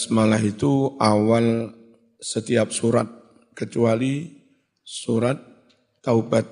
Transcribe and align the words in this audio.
Basmalah 0.00 0.40
itu 0.40 0.96
awal 0.96 1.76
setiap 2.16 2.72
surat 2.72 3.04
kecuali 3.52 4.32
surat 4.80 5.36
taubat. 6.00 6.48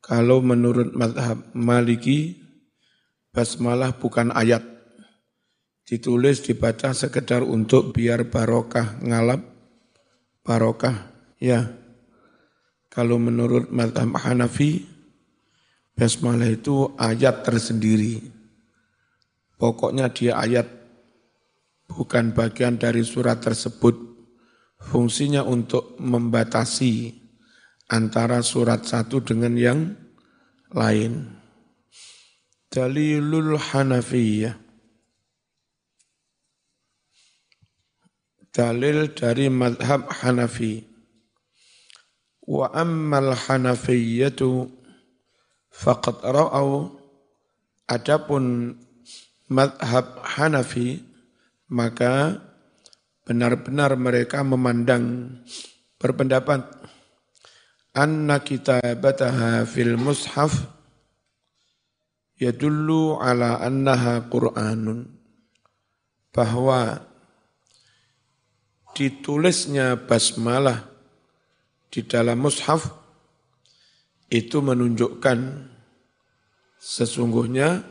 Kalau 0.00 0.40
menurut 0.40 0.96
madhab 0.96 1.52
maliki, 1.52 2.40
basmalah 3.36 3.92
bukan 3.92 4.32
ayat. 4.32 4.64
Ditulis, 5.84 6.40
dibaca 6.40 6.96
sekedar 6.96 7.44
untuk 7.44 7.92
biar 7.92 8.32
barokah, 8.32 8.96
ngalap 9.04 9.44
barokah. 10.40 11.12
Ya, 11.36 11.76
kalau 12.88 13.20
menurut 13.20 13.68
madhab 13.68 14.16
Hanafi, 14.16 14.88
basmalah 15.92 16.56
itu 16.56 16.96
ayat 16.96 17.44
tersendiri. 17.44 18.32
Pokoknya 19.60 20.08
dia 20.08 20.40
ayat 20.40 20.79
bukan 21.90 22.30
bagian 22.30 22.78
dari 22.78 23.02
surat 23.02 23.42
tersebut. 23.42 23.98
Fungsinya 24.80 25.44
untuk 25.44 25.98
membatasi 26.00 27.12
antara 27.90 28.40
surat 28.40 28.86
satu 28.86 29.20
dengan 29.20 29.52
yang 29.58 29.80
lain. 30.72 31.36
Dalilul 32.70 33.58
Hanafiyah. 33.58 34.54
Dalil 38.50 39.12
dari 39.14 39.46
madhab 39.50 40.10
Hanafi. 40.10 40.82
Wa 42.46 42.72
ammal 42.74 43.36
Hanafiyatu 43.36 44.70
faqad 45.70 46.18
ra'au 46.24 46.98
adapun 47.86 48.74
madhab 49.46 50.18
Hanafi 50.22 51.09
maka 51.70 52.42
benar-benar 53.22 53.94
mereka 53.94 54.42
memandang 54.42 55.38
berpendapat 56.02 56.66
anna 57.94 58.42
kitabataha 58.42 59.62
fil 59.70 59.94
mushaf 59.94 60.50
yadullu 62.40 63.22
ala 63.22 63.62
annaha 63.62 64.26
Qur'anun 64.26 65.06
bahwa 66.34 67.06
ditulisnya 68.96 69.94
basmalah 69.94 70.90
di 71.90 72.02
dalam 72.02 72.42
mushaf 72.42 72.86
itu 74.30 74.62
menunjukkan 74.62 75.38
sesungguhnya 76.78 77.82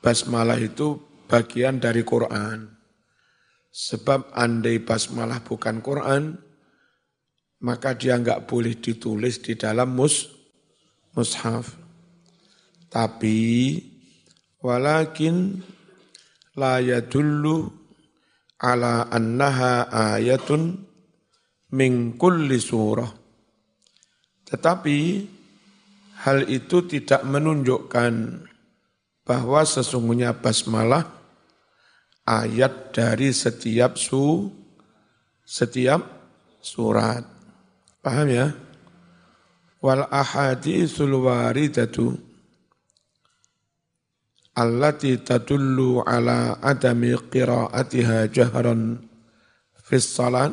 basmalah 0.00 0.58
itu 0.58 0.98
bagian 1.28 1.82
dari 1.82 2.00
Quran. 2.06 2.71
Sebab 3.72 4.36
andai 4.36 4.84
basmalah 4.84 5.40
bukan 5.40 5.80
Quran, 5.80 6.36
maka 7.64 7.96
dia 7.96 8.20
enggak 8.20 8.44
boleh 8.44 8.76
ditulis 8.76 9.40
di 9.40 9.56
dalam 9.56 9.96
mus, 9.96 10.28
mushaf. 11.16 11.72
Tapi 12.92 13.80
walakin 14.60 15.64
la 16.60 16.84
yadullu 16.84 17.72
ala 18.60 19.08
annaha 19.08 19.88
ayatun 19.88 20.84
min 21.72 22.20
kulli 22.20 22.60
surah. 22.60 23.08
Tetapi 24.52 24.98
hal 26.28 26.44
itu 26.52 26.84
tidak 26.84 27.24
menunjukkan 27.24 28.44
bahwa 29.24 29.64
sesungguhnya 29.64 30.36
basmalah 30.36 31.21
ayat 32.32 32.96
dari 32.96 33.28
setiap 33.34 34.00
su 34.00 34.48
setiap 35.44 36.00
surat. 36.64 37.26
Paham 38.00 38.28
ya? 38.32 38.48
Wal 39.82 40.06
ahaditsul 40.08 41.12
waridatu 41.12 42.14
allati 44.56 45.16
tadullu 45.20 46.04
ala 46.04 46.60
adami 46.60 47.16
qiraatiha 47.16 48.28
jahran 48.28 49.00
fis 49.80 50.06
salat 50.06 50.52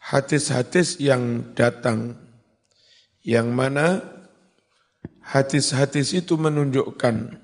hadis-hadis 0.00 0.96
yang 0.98 1.52
datang 1.52 2.16
yang 3.20 3.52
mana 3.52 4.00
hadis-hadis 5.20 6.16
itu 6.16 6.40
menunjukkan 6.40 7.36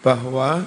bahwa 0.00 0.64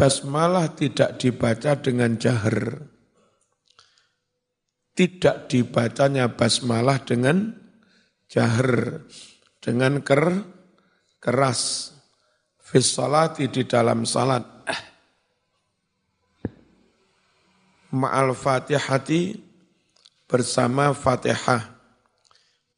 basmalah 0.00 0.72
tidak 0.72 1.20
dibaca 1.20 1.76
dengan 1.76 2.16
jahar. 2.16 2.88
Tidak 4.96 5.44
dibacanya 5.52 6.32
basmalah 6.32 7.04
dengan 7.04 7.52
jahar, 8.24 9.04
dengan 9.60 10.00
ker, 10.00 10.48
keras. 11.20 11.92
Fis 12.56 12.96
di 13.36 13.62
dalam 13.68 14.08
salat. 14.08 14.46
Ma'al 17.92 18.32
fatihati 18.32 19.36
bersama 20.24 20.96
fatihah. 20.96 21.76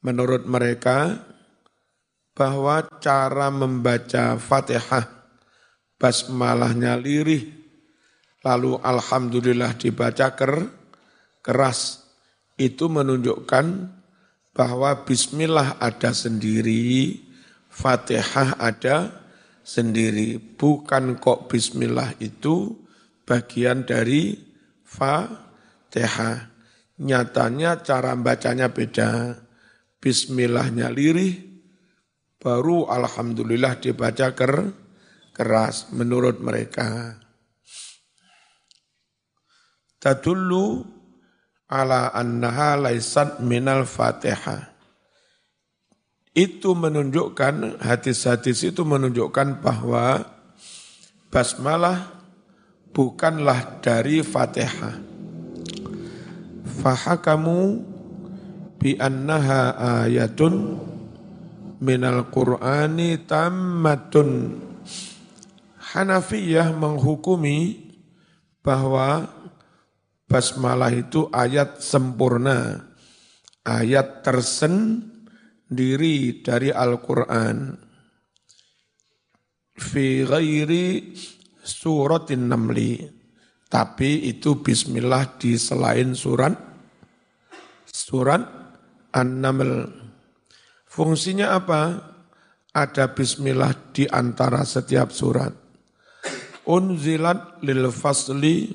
Menurut 0.03 0.49
mereka, 0.49 1.22
bahwa 2.32 2.82
cara 2.99 3.53
membaca 3.53 4.41
Fatihah 4.41 5.22
basmalahnya 6.02 6.98
lirih. 6.98 7.62
Lalu 8.42 8.82
alhamdulillah 8.82 9.78
dibaca 9.78 10.34
ker, 10.34 10.66
keras. 11.38 12.02
Itu 12.58 12.90
menunjukkan 12.90 13.66
bahwa 14.50 15.06
bismillah 15.06 15.78
ada 15.78 16.10
sendiri 16.10 17.22
Fatihah 17.72 18.58
ada 18.58 19.22
sendiri. 19.64 20.36
Bukan 20.36 21.16
kok 21.22 21.46
bismillah 21.48 22.19
itu 22.19 22.74
bagian 23.24 23.86
dari 23.86 24.36
Fatihah. 24.84 26.50
Nyatanya 26.98 27.80
cara 27.80 28.12
bacanya 28.19 28.69
beda. 28.74 29.38
Bismillahnya 30.02 30.90
lirih 30.90 31.52
baru 32.42 32.90
alhamdulillah 32.90 33.78
dibaca 33.78 34.34
ker, 34.34 34.74
keras 35.32 35.88
menurut 35.91 36.38
mereka. 36.38 37.19
Tadullu 39.97 40.84
ala 41.72 42.12
annaha 42.12 42.76
laisat 42.76 43.41
minal 43.41 43.88
fatihah. 43.88 44.69
Itu 46.32 46.72
menunjukkan, 46.72 47.84
hadis-hadis 47.84 48.65
itu 48.65 48.84
menunjukkan 48.88 49.60
bahwa 49.60 50.25
basmalah 51.28 52.09
bukanlah 52.93 53.81
dari 53.84 54.25
fatihah. 54.25 54.97
Fahakamu 56.81 57.84
bi 58.81 58.97
annaha 58.97 59.76
ayatun 60.09 60.81
minal 61.84 62.32
Qur'ani 62.32 63.22
tammatun. 63.28 64.31
Hanafiyah 65.92 66.72
menghukumi 66.72 67.92
bahwa 68.64 69.28
basmalah 70.25 70.88
itu 70.88 71.28
ayat 71.28 71.84
sempurna, 71.84 72.88
ayat 73.60 74.25
tersendiri 74.25 76.41
dari 76.41 76.72
Al-Quran. 76.72 77.76
Fi 79.76 80.25
ghairi 80.25 81.12
suratin 81.61 82.49
namli. 82.49 83.20
Tapi 83.69 84.28
itu 84.28 84.61
bismillah 84.61 85.40
di 85.40 85.56
selain 85.56 86.12
surat 86.12 86.52
surat 87.88 88.44
An-Naml. 89.12 89.88
Fungsinya 90.88 91.56
apa? 91.56 92.12
Ada 92.72 93.12
bismillah 93.12 93.93
di 93.93 94.08
antara 94.08 94.64
setiap 94.64 95.12
surat. 95.12 95.52
Unzilat 96.62 97.59
lil 97.67 97.91
fasli 97.91 98.70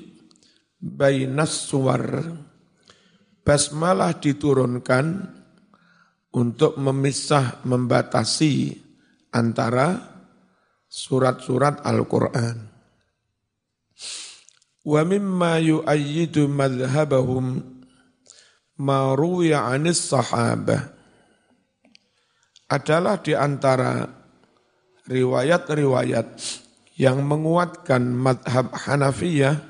bainas 0.76 1.68
suwar. 1.68 2.04
Basmalah 3.40 4.20
diturunkan 4.20 5.06
untuk 6.36 6.76
memisah, 6.76 7.64
membatasi 7.64 8.76
antara 9.32 9.96
surat-surat 10.84 11.80
Al-Quran. 11.80 12.56
Wa 14.84 15.00
mimma 15.04 15.60
yu'ayyidu 15.60 16.44
madhabahum 16.48 17.60
ma 18.84 19.16
ruwiya 19.16 19.68
anis 19.68 20.12
sahabah 20.12 20.92
adalah 22.68 23.16
di 23.24 23.32
antara 23.32 24.04
riwayat-riwayat 25.08 26.67
yang 26.98 27.22
menguatkan 27.22 28.02
madhab 28.10 28.74
Hanafiyah 28.74 29.62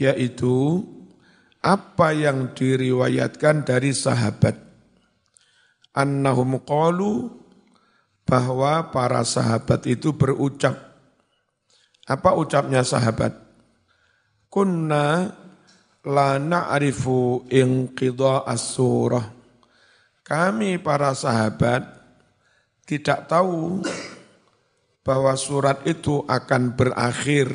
yaitu 0.00 0.80
apa 1.60 2.16
yang 2.16 2.56
diriwayatkan 2.56 3.68
dari 3.68 3.92
sahabat. 3.92 4.56
Annahum 5.92 6.56
qalu 6.64 7.28
bahwa 8.24 8.88
para 8.88 9.20
sahabat 9.28 9.84
itu 9.84 10.16
berucap. 10.16 10.72
Apa 12.08 12.32
ucapnya 12.32 12.80
sahabat? 12.80 13.36
Kunna 14.48 15.36
la 16.00 16.40
na'rifu 16.40 17.44
inqidha 17.52 18.48
as-surah 18.48 19.40
kami 20.30 20.78
para 20.78 21.10
sahabat 21.10 21.82
tidak 22.86 23.26
tahu 23.26 23.82
bahwa 25.10 25.34
surat 25.34 25.82
itu 25.90 26.22
akan 26.22 26.78
berakhir. 26.78 27.50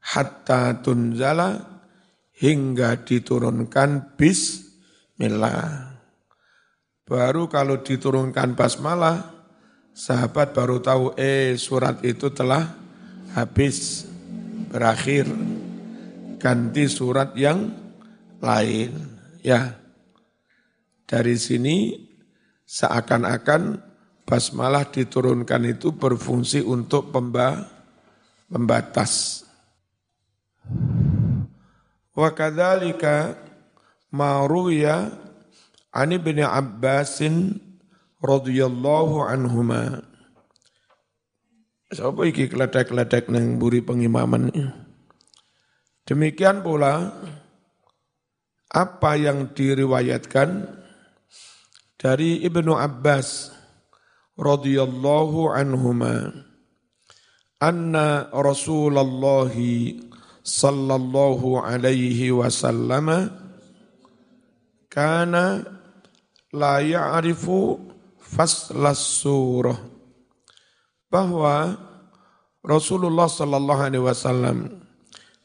Hatta 0.00 0.80
tunzala 0.80 1.60
hingga 2.40 3.04
diturunkan 3.04 4.16
bismillah. 4.16 6.00
Baru 7.04 7.52
kalau 7.52 7.84
diturunkan 7.84 8.56
basmalah, 8.56 9.36
sahabat 9.92 10.56
baru 10.56 10.80
tahu 10.80 11.12
eh 11.20 11.60
surat 11.60 12.00
itu 12.00 12.32
telah 12.32 12.72
habis 13.36 14.08
berakhir. 14.72 15.28
Ganti 16.40 16.88
surat 16.88 17.36
yang 17.36 17.68
lain 18.40 18.96
ya. 19.44 19.76
Dari 21.04 21.36
sini 21.36 22.00
seakan-akan 22.64 23.92
basmalah 24.24 24.88
diturunkan 24.88 25.62
itu 25.68 25.92
berfungsi 25.92 26.64
untuk 26.64 27.12
pemba, 27.12 27.68
pembatas 28.48 29.44
Wa 32.14 32.30
kadzalika 32.30 33.34
ma 34.14 34.46
ruya 34.46 35.10
an 35.90 36.08
ibn 36.14 36.38
Abbas 36.46 37.18
radhiyallahu 38.22 39.26
anhuma. 39.26 40.06
Sapa 41.90 42.26
iki 42.26 42.50
kletek-kletek 42.50 43.30
nang 43.30 43.58
buri 43.58 43.82
pengimaman? 43.82 44.50
Demikian 46.06 46.62
pula 46.62 47.14
apa 48.70 49.14
yang 49.14 49.54
diriwayatkan 49.54 50.66
dari 51.94 52.42
Ibnu 52.42 52.74
Abbas 52.74 53.53
radhiyallahu 54.34 55.54
anhuma 55.54 56.34
anna 57.62 58.28
Rasulullah 58.34 59.50
sallallahu 60.44 61.62
alaihi 61.62 62.34
wasallam 62.34 63.30
kana 64.90 65.64
la 66.52 66.82
ya'rifu 66.82 67.78
faslas 68.18 69.22
surah 69.22 69.78
bahwa 71.08 71.78
Rasulullah 72.66 73.30
sallallahu 73.30 73.82
alaihi 73.86 74.04
wasallam 74.04 74.82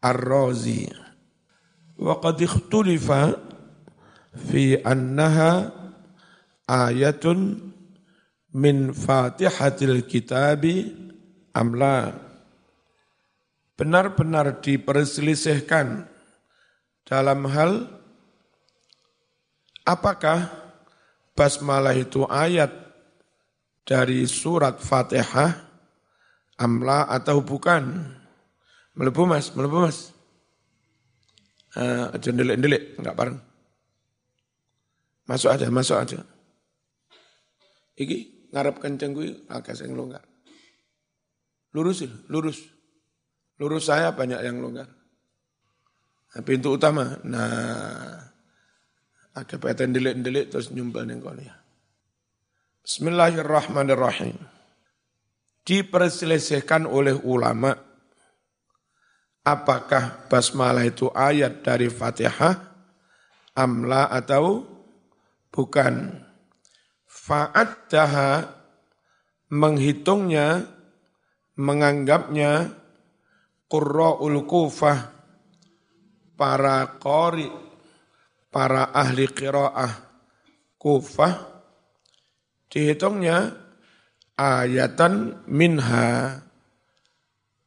Ar-Razi 0.00 0.88
wa 2.00 2.16
qad 2.24 2.40
ikhtulifa 2.40 3.36
fi 4.48 4.80
annaha 4.80 5.76
ayatun 6.64 7.68
min 8.56 8.96
Fatihatil 8.96 10.08
Kitabi 10.08 10.88
amla 11.52 12.25
benar-benar 13.76 14.64
diperselisihkan 14.64 16.08
dalam 17.06 17.44
hal 17.46 17.96
Apakah 19.86 20.50
basmalah 21.38 21.94
itu 21.94 22.26
ayat 22.26 22.74
dari 23.86 24.26
surat 24.26 24.82
Fatihah 24.82 25.54
amla 26.58 27.06
atau 27.06 27.38
bukan? 27.38 28.02
Melebu 28.98 29.22
mas, 29.30 29.54
melebu 29.54 29.86
mas. 29.86 30.10
Uh, 31.78 32.10
aja 32.18 32.34
enggak 32.98 33.14
bareng. 33.14 33.38
Masuk 35.30 35.54
aja, 35.54 35.70
masuk 35.70 36.02
aja. 36.02 36.18
Iki 37.94 38.50
ngarep 38.50 38.82
kenceng 38.82 39.14
kuwi 39.14 39.46
agak 39.46 39.78
sing 39.78 39.94
longgar. 39.94 40.26
Lurus, 41.70 42.02
lurus. 42.26 42.58
Lurus 43.56 43.88
saya 43.88 44.12
banyak 44.12 44.40
yang 44.44 44.60
longgar. 44.60 44.88
Nah, 46.36 46.42
pintu 46.44 46.76
utama. 46.76 47.16
Nah, 47.24 48.20
ada 49.32 49.56
peten 49.56 49.96
delik-delik 49.96 50.52
terus 50.52 50.68
nyumbal 50.72 51.08
kono 51.20 51.40
ya. 51.40 51.56
Bismillahirrahmanirrahim. 52.84 54.36
Diperselisihkan 55.66 56.86
oleh 56.86 57.16
ulama 57.26 57.74
apakah 59.42 60.28
basmalah 60.30 60.86
itu 60.86 61.10
ayat 61.10 61.66
dari 61.66 61.90
Fatihah 61.90 62.54
amla 63.56 64.12
atau 64.12 64.62
bukan. 65.48 66.22
Fa'addaha 67.08 68.54
menghitungnya, 69.50 70.62
menganggapnya 71.58 72.70
qurra'ul 73.66 74.46
kufah 74.46 74.98
para 76.38 76.96
qari 77.02 77.48
para 78.50 78.94
ahli 78.94 79.28
qiraah 79.28 80.06
Kufah 80.76 81.34
dihitungnya 82.70 83.50
ayatan 84.38 85.42
minha 85.50 86.38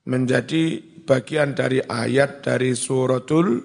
menjadi 0.08 0.80
bagian 1.04 1.52
dari 1.52 1.84
ayat 1.84 2.46
dari 2.46 2.72
suratul 2.78 3.60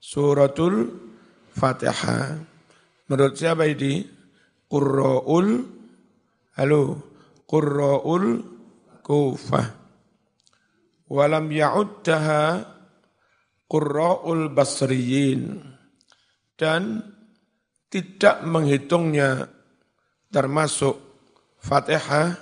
suratul 0.00 0.74
Fatihah. 1.54 2.34
Menurut 3.06 3.38
siapa 3.38 3.70
ini? 3.70 4.02
Qurra'ul 4.66 5.48
halo 6.58 6.82
Qurra'ul 7.46 8.26
Kufah. 9.06 9.77
Walam 11.08 11.48
ya'uddaha 11.48 12.64
Qurra'ul 13.68 14.52
Basriyin. 14.52 15.60
Dan 16.58 17.00
tidak 17.88 18.44
menghitungnya 18.44 19.48
termasuk 20.28 20.96
Fatihah 21.58 22.36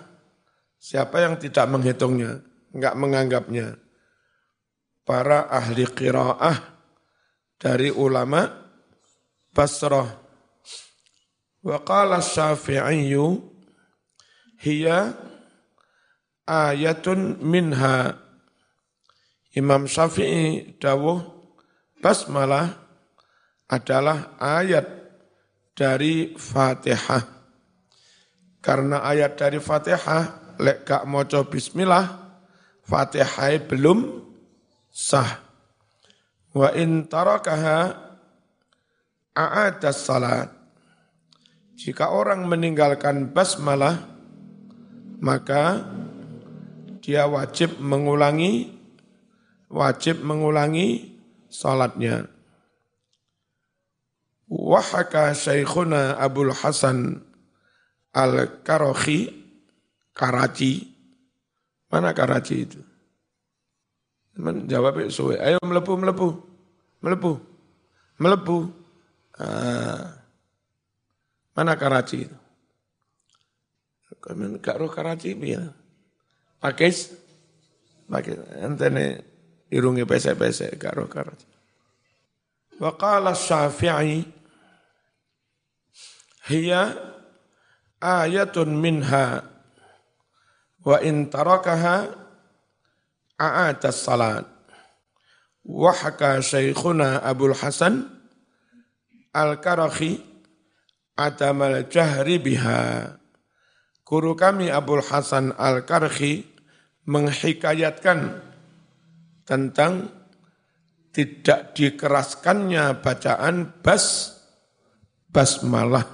siapa 0.77 1.23
yang 1.23 1.39
tidak 1.39 1.67
menghitungnya 1.71 2.43
enggak 2.75 2.95
menganggapnya. 2.99 3.67
Para 5.07 5.47
ahli 5.47 5.87
qiraah 5.87 6.59
dari 7.63 7.95
ulama 7.95 8.43
Basrah. 9.55 10.11
Wa 11.63 11.79
qala 11.87 12.19
Syafi'i 12.19 13.15
hiya 14.67 14.99
ayatun 16.47 17.39
minha 17.43 18.26
Imam 19.57 19.89
Syafi'i 19.89 20.77
dawuh 20.77 21.17
basmalah 22.05 22.77
adalah 23.73 24.37
ayat 24.37 24.85
dari 25.73 26.37
Fatihah. 26.37 27.25
Karena 28.61 29.01
ayat 29.01 29.41
dari 29.41 29.57
Fatihah, 29.57 30.57
lek 30.61 30.85
gak 30.85 31.09
moco 31.09 31.49
bismillah, 31.49 32.05
Fatihah 32.85 33.57
belum 33.65 34.29
sah. 34.93 35.41
Wa 36.53 36.77
in 36.77 37.09
tarakaha 37.09 37.97
a'adas 39.33 40.01
salat. 40.05 40.53
Jika 41.77 42.13
orang 42.13 42.45
meninggalkan 42.45 43.33
basmalah, 43.33 44.05
maka 45.21 45.81
dia 47.01 47.29
wajib 47.29 47.77
mengulangi 47.81 48.76
wajib 49.77 50.25
mengulangi 50.25 51.13
salatnya. 51.53 52.25
Wahaka 54.49 55.37
Syekhuna 55.37 56.17
Abdul 56.17 56.57
Hasan 56.57 57.21
Al-Karohi, 58.17 59.29
Karachi. 60.17 60.89
Mana 61.93 62.17
Karachi 62.17 62.57
itu? 62.65 62.81
Teman 64.33 64.65
jawab 64.65 65.01
suwe, 65.13 65.37
ayo 65.41 65.61
melepuh, 65.61 65.97
melepuh, 65.97 66.33
melepuh, 67.05 67.37
melepuh. 68.17 68.65
Ah. 69.37 70.17
Mana 71.57 71.73
Karachi 71.77 72.29
itu? 72.29 72.39
Kami 74.21 74.61
gak 74.61 74.77
roh 74.81 74.93
Karachi 74.93 75.37
ya. 75.41 75.73
Pakis, 76.61 77.17
pakis. 78.09 78.37
Entene 78.61 79.36
irungi 79.71 80.07
pesek-pesek 80.07 80.79
gak 80.79 80.95
roh 80.95 81.09
Karachi. 81.11 81.49
Wa 82.77 82.93
qala 82.95 83.33
Syafi'i 83.33 84.23
hiya 86.47 86.83
ayatun 87.99 88.71
minha 88.77 89.43
wa 90.87 90.97
in 91.03 91.27
tarakaha 91.27 92.07
a'ata 93.35 93.91
salat 93.91 94.47
wa 95.67 95.91
haka 95.91 96.39
syekhuna 96.39 97.27
Hasan 97.59 98.07
Al-Karakhi 99.35 100.23
adamal 101.19 101.91
jahri 101.91 102.39
biha 102.39 103.13
guru 104.07 104.39
kami 104.39 104.71
Abdul 104.71 105.03
Hasan 105.03 105.51
Al-Karhi 105.59 106.47
menghikayatkan 107.11 108.39
tentang 109.47 110.11
tidak 111.15 111.73
dikeraskannya 111.73 113.01
bacaan 113.01 113.81
bas 113.81 114.37
basmalah. 115.31 116.05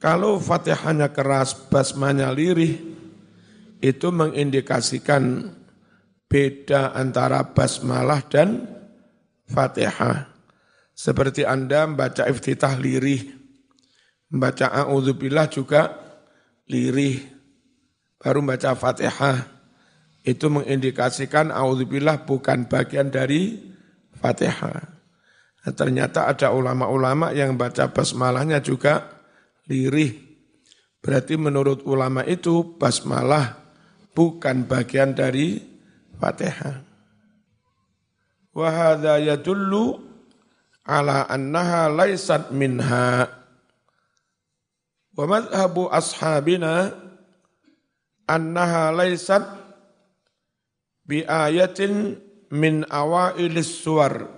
Kalau 0.00 0.36
Fatihahnya 0.40 1.12
keras, 1.12 1.52
basmanya 1.68 2.32
lirih, 2.32 2.76
itu 3.80 4.08
mengindikasikan 4.12 5.52
beda 6.28 6.96
antara 6.96 7.44
basmalah 7.52 8.24
dan 8.28 8.64
Fatihah. 9.44 10.28
Seperti 10.96 11.44
Anda 11.44 11.84
membaca 11.84 12.28
iftitah 12.28 12.76
lirih, 12.76 13.28
membaca 14.32 14.68
a'udzubillah 14.72 15.48
juga 15.52 15.96
lirih, 16.68 17.20
baru 18.20 18.40
membaca 18.40 18.72
Fatihah 18.76 19.59
itu 20.24 20.52
mengindikasikan 20.52 21.48
auzubillah 21.48 22.28
bukan 22.28 22.68
bagian 22.68 23.08
dari 23.08 23.56
Fatihah. 24.20 25.00
Nah, 25.60 25.72
ternyata 25.76 26.28
ada 26.28 26.52
ulama-ulama 26.52 27.32
yang 27.32 27.56
baca 27.56 27.88
basmalahnya 27.92 28.60
juga 28.60 29.20
lirih. 29.68 30.16
Berarti 31.00 31.40
menurut 31.40 31.84
ulama 31.88 32.20
itu 32.24 32.76
basmalah 32.76 33.56
bukan 34.12 34.68
bagian 34.68 35.16
dari 35.16 35.60
Fatihah. 36.20 36.84
Wahada 38.52 39.16
yadullu 39.16 40.00
ala 40.84 41.24
annaha 41.28 41.88
laisat 41.88 42.52
minha. 42.52 43.24
Wa 45.16 45.24
madhabu 45.24 45.88
ashabina 45.88 46.92
annaha 48.28 48.92
laisat 48.92 49.59
bi 51.10 51.26
ayatin 51.26 52.14
min 52.54 52.86
awailis 52.86 53.82
suwar. 53.82 54.30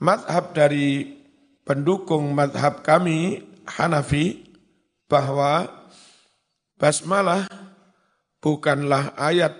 Madhab 0.00 0.56
dari 0.56 1.20
pendukung 1.68 2.32
madhab 2.32 2.80
kami 2.80 3.44
Hanafi 3.68 4.48
bahwa 5.04 5.68
basmalah 6.80 7.44
bukanlah 8.40 9.12
ayat 9.20 9.52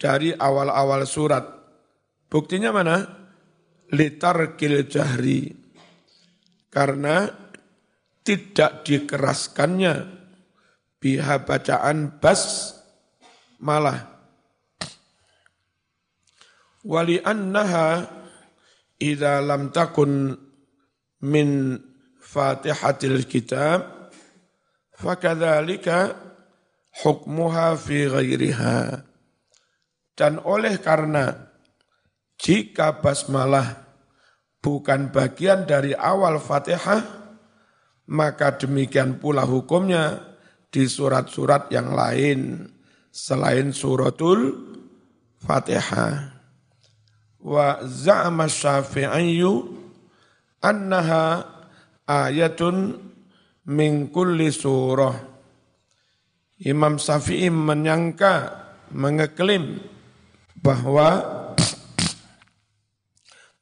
dari 0.00 0.32
awal-awal 0.32 1.04
surat. 1.04 1.44
Buktinya 2.32 2.72
mana? 2.72 3.04
Litar 3.92 4.56
kil 4.56 4.88
jahri. 4.88 5.52
Karena 6.72 7.28
tidak 8.24 8.88
dikeraskannya 8.88 10.08
biha 10.96 11.44
bacaan 11.44 12.16
bas 12.16 12.72
malah 13.60 14.11
wali 16.82 17.18
annaha 17.22 18.06
idza 18.98 19.42
lam 19.42 19.70
takun 19.70 20.34
min 21.22 21.78
fatihatil 22.18 23.26
kitab 23.26 24.10
fakadzalika 24.94 26.14
hukmuha 27.02 27.74
fi 27.78 28.06
ghairiha. 28.10 28.78
Dan 30.12 30.44
oleh 30.44 30.76
karena 30.78 31.50
jika 32.36 33.00
basmalah 33.00 33.96
bukan 34.60 35.08
bagian 35.08 35.64
dari 35.64 35.96
awal 35.96 36.36
Fatihah 36.36 37.00
maka 38.12 38.60
demikian 38.60 39.16
pula 39.16 39.48
hukumnya 39.48 40.36
di 40.68 40.84
surat-surat 40.84 41.72
yang 41.72 41.96
lain 41.96 42.68
selain 43.08 43.72
suratul 43.72 44.52
Fatihah 45.40 46.31
wa 47.42 47.82
za'ama 47.82 48.46
syafi'iyyu 48.46 49.52
annaha 50.62 51.46
ayatun 52.06 52.98
min 53.66 54.08
kulli 54.10 54.50
surah. 54.50 55.30
Imam 56.62 56.94
Syafi'i 56.94 57.50
menyangka, 57.50 58.54
mengeklaim 58.94 59.82
bahwa 60.62 61.18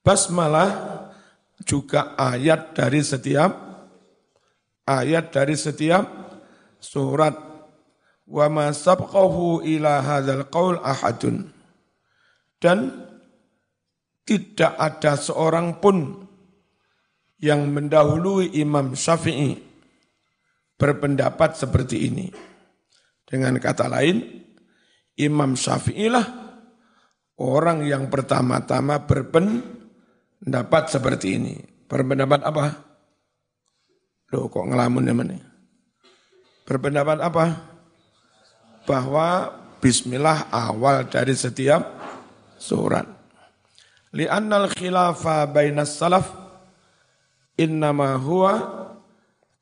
basmalah 0.04 1.00
juga 1.64 2.12
ayat 2.20 2.76
dari 2.76 3.00
setiap 3.00 3.52
ayat 4.84 5.32
dari 5.32 5.56
setiap 5.56 6.04
surat 6.76 7.36
wa 8.28 8.46
ma 8.52 8.66
sabqahu 8.74 9.64
ila 9.64 10.04
hadzal 10.04 10.44
qaul 10.52 10.76
ahadun 10.82 11.48
dan 12.60 13.09
tidak 14.30 14.78
ada 14.78 15.18
seorang 15.18 15.82
pun 15.82 16.22
yang 17.42 17.66
mendahului 17.66 18.54
Imam 18.62 18.94
Syafi'i 18.94 19.58
berpendapat 20.78 21.58
seperti 21.58 22.06
ini. 22.06 22.30
Dengan 23.26 23.58
kata 23.58 23.90
lain, 23.90 24.22
Imam 25.18 25.58
Syafi'i 25.58 26.06
lah 26.06 26.22
orang 27.42 27.82
yang 27.82 28.06
pertama-tama 28.06 29.02
berpendapat 29.02 30.94
seperti 30.94 31.34
ini. 31.34 31.54
Berpendapat 31.90 32.46
apa? 32.46 32.64
Loh 34.30 34.46
kok 34.46 34.62
ngelamun 34.62 35.10
ya 35.10 35.14
mana? 35.16 35.42
Berpendapat 36.62 37.18
apa? 37.18 37.44
Bahwa 38.86 39.50
bismillah 39.82 40.54
awal 40.54 41.10
dari 41.10 41.34
setiap 41.34 41.82
surat. 42.54 43.19
Li'annal 44.10 44.74
khilafa 44.74 45.46
bainas 45.46 45.94
salaf 45.94 46.26
innama 47.54 48.18
huwa 48.18 48.54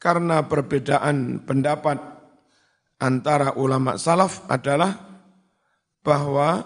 karena 0.00 0.40
perbedaan 0.48 1.44
pendapat 1.44 2.00
antara 2.96 3.52
ulama 3.60 4.00
salaf 4.00 4.48
adalah 4.48 4.96
bahwa 6.00 6.64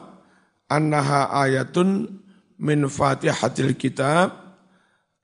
annaha 0.70 1.34
ayatun 1.42 2.22
min 2.62 2.86
fatihatil 2.86 3.74
kitab 3.74 4.30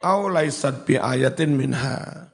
au 0.02 0.26
laisat 0.26 0.82
bi 0.82 0.98
ayatin 0.98 1.54
minha. 1.54 2.26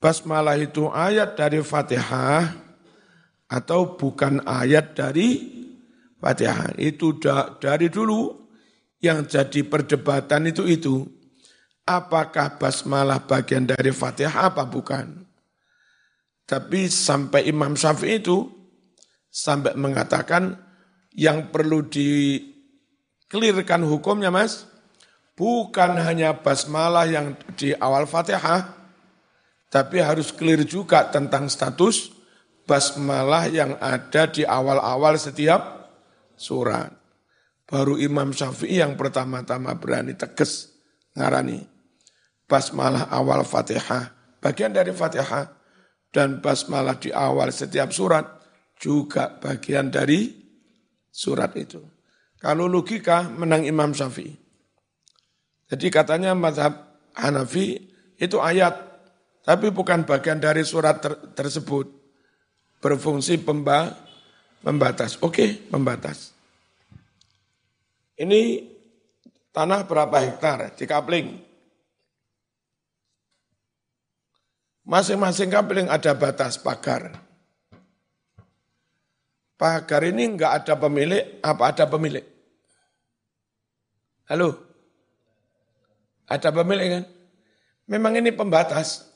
Basmalah 0.00 0.56
itu 0.56 0.88
ayat 0.88 1.36
dari 1.36 1.60
Fatihah 1.60 2.56
atau 3.50 4.00
bukan 4.00 4.40
ayat 4.48 4.96
dari 4.96 5.28
Fatihah. 6.16 6.72
Itu 6.80 7.20
dari 7.60 7.92
dulu 7.92 8.39
yang 9.00 9.24
jadi 9.24 9.64
perdebatan 9.64 10.52
itu 10.52 10.68
itu 10.68 11.08
apakah 11.88 12.60
basmalah 12.60 13.24
bagian 13.24 13.66
dari 13.66 13.90
Fatihah 13.90 14.52
apa 14.52 14.68
bukan. 14.68 15.24
Tapi 16.44 16.86
sampai 16.86 17.48
Imam 17.48 17.74
Syafi'i 17.74 18.20
itu 18.20 18.46
sampai 19.30 19.74
mengatakan 19.78 20.58
yang 21.14 21.50
perlu 21.50 21.86
dikelirkan 21.86 23.82
hukumnya 23.86 24.30
Mas, 24.30 24.66
bukan 25.38 25.96
hanya 25.98 26.36
basmalah 26.36 27.06
yang 27.06 27.38
di 27.54 27.72
awal 27.78 28.04
Fatihah, 28.06 28.76
tapi 29.70 30.02
harus 30.02 30.34
clear 30.34 30.66
juga 30.66 31.06
tentang 31.08 31.46
status 31.46 32.10
basmalah 32.66 33.46
yang 33.50 33.78
ada 33.78 34.26
di 34.26 34.42
awal-awal 34.42 35.14
setiap 35.18 35.90
surat. 36.34 36.99
Baru 37.70 37.94
Imam 38.02 38.34
Syafi'i 38.34 38.82
yang 38.82 38.98
pertama-tama 38.98 39.78
berani 39.78 40.18
tegas 40.18 40.74
ngarani 41.14 41.62
basmalah 42.50 43.06
awal 43.14 43.46
Fatihah, 43.46 44.10
bagian 44.42 44.74
dari 44.74 44.90
Fatihah 44.90 45.54
dan 46.10 46.42
basmalah 46.42 46.98
di 46.98 47.14
awal 47.14 47.54
setiap 47.54 47.94
surat 47.94 48.26
juga 48.74 49.38
bagian 49.38 49.86
dari 49.86 50.34
surat 51.14 51.54
itu. 51.54 51.78
Kalau 52.42 52.66
logika 52.66 53.30
menang 53.30 53.62
Imam 53.62 53.94
Syafi'i. 53.94 54.34
Jadi 55.70 55.86
katanya 55.94 56.34
mazhab 56.34 56.98
Hanafi 57.14 57.78
itu 58.18 58.42
ayat, 58.42 58.74
tapi 59.46 59.70
bukan 59.70 60.02
bagian 60.02 60.42
dari 60.42 60.66
surat 60.66 60.98
ter 60.98 61.14
tersebut. 61.38 61.86
Berfungsi 62.82 63.38
pemba 63.38 63.94
pembatas. 64.64 65.20
Oke, 65.22 65.68
pembatas. 65.70 66.39
Ini 68.20 68.68
tanah 69.48 69.88
berapa 69.88 70.20
hektar 70.20 70.76
di 70.76 70.84
Kapling? 70.84 71.40
Masing-masing 74.84 75.48
kapling 75.48 75.86
ada 75.86 76.12
batas 76.18 76.58
pagar. 76.58 77.14
Pagar 79.54 80.02
ini 80.02 80.34
enggak 80.34 80.64
ada 80.64 80.74
pemilik, 80.74 81.38
apa 81.46 81.70
ada 81.70 81.84
pemilik? 81.86 82.26
Halo? 84.26 84.58
Ada 86.26 86.50
pemilik 86.50 86.88
kan? 86.90 87.04
Memang 87.86 88.18
ini 88.18 88.34
pembatas, 88.34 89.06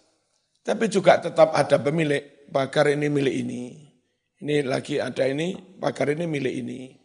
tapi 0.62 0.87
juga 0.87 1.18
tetap 1.18 1.50
ada 1.52 1.75
pemilik. 1.76 2.23
Pagar 2.54 2.94
ini 2.94 3.11
milik 3.11 3.34
ini. 3.34 3.62
Ini 4.46 4.62
lagi 4.62 5.02
ada 5.02 5.26
ini, 5.26 5.58
pagar 5.82 6.12
ini 6.14 6.25
milik 6.28 6.54
ini. 6.54 7.03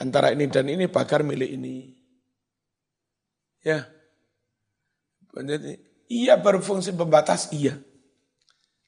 Antara 0.00 0.32
ini 0.32 0.48
dan 0.48 0.64
ini 0.64 0.88
pagar 0.88 1.20
milik 1.20 1.60
ini. 1.60 1.92
Ya. 3.60 3.84
Iya 6.08 6.40
berfungsi 6.40 6.96
pembatas, 6.96 7.52
iya. 7.52 7.76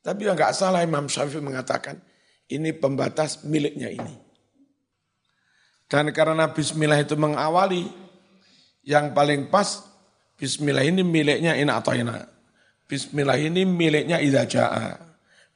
Tapi 0.01 0.27
yang 0.27 0.35
nggak 0.35 0.57
salah 0.57 0.81
Imam 0.83 1.07
Syafi'i 1.07 1.45
mengatakan, 1.45 2.01
ini 2.49 2.73
pembatas 2.73 3.45
miliknya 3.45 3.93
ini. 3.93 4.17
Dan 5.87 6.09
karena 6.17 6.49
bismillah 6.51 6.99
itu 7.05 7.15
mengawali, 7.15 7.87
yang 8.83 9.13
paling 9.13 9.53
pas, 9.53 9.85
bismillah 10.41 10.83
ini 10.83 11.05
miliknya 11.05 11.55
ina 11.55 11.79
atau 11.79 11.93
ina. 11.93 12.25
Bismillah 12.89 13.37
ini 13.37 13.69
miliknya 13.69 14.17
idha 14.19 14.49
ja'a. 14.49 14.97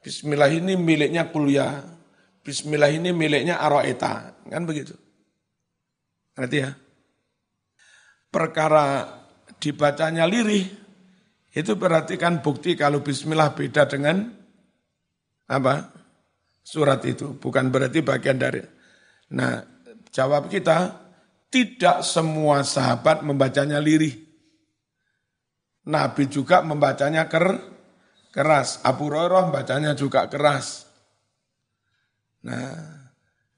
Bismillah 0.05 0.53
ini 0.53 0.77
miliknya 0.77 1.33
kuliah. 1.33 1.83
Bismillah 2.45 2.93
ini 2.93 3.11
miliknya 3.11 3.59
aroeta. 3.59 4.37
Kan 4.47 4.63
begitu. 4.63 5.06
Ngerti 6.37 6.57
ya? 6.61 6.71
Perkara 8.29 9.09
dibacanya 9.57 10.29
lirih, 10.29 10.69
itu 11.57 11.73
berarti 11.73 12.21
kan 12.21 12.45
bukti 12.45 12.77
kalau 12.77 13.01
bismillah 13.01 13.57
beda 13.57 13.89
dengan 13.89 14.29
apa? 15.49 15.89
Surat 16.61 17.01
itu. 17.09 17.33
Bukan 17.41 17.73
berarti 17.73 18.05
bagian 18.05 18.37
dari. 18.37 18.61
Nah, 19.33 19.63
jawab 20.13 20.51
kita, 20.51 20.93
tidak 21.49 22.05
semua 22.05 22.61
sahabat 22.61 23.25
membacanya 23.25 23.81
lirih. 23.81 24.27
Nabi 25.87 26.27
juga 26.27 26.59
membacanya 26.61 27.31
ker, 27.31 27.57
keras. 28.35 28.83
Abu 28.83 29.07
Hurairah 29.07 29.47
membacanya 29.47 29.95
juga 29.95 30.27
keras. 30.27 30.83
Nah, 32.43 32.75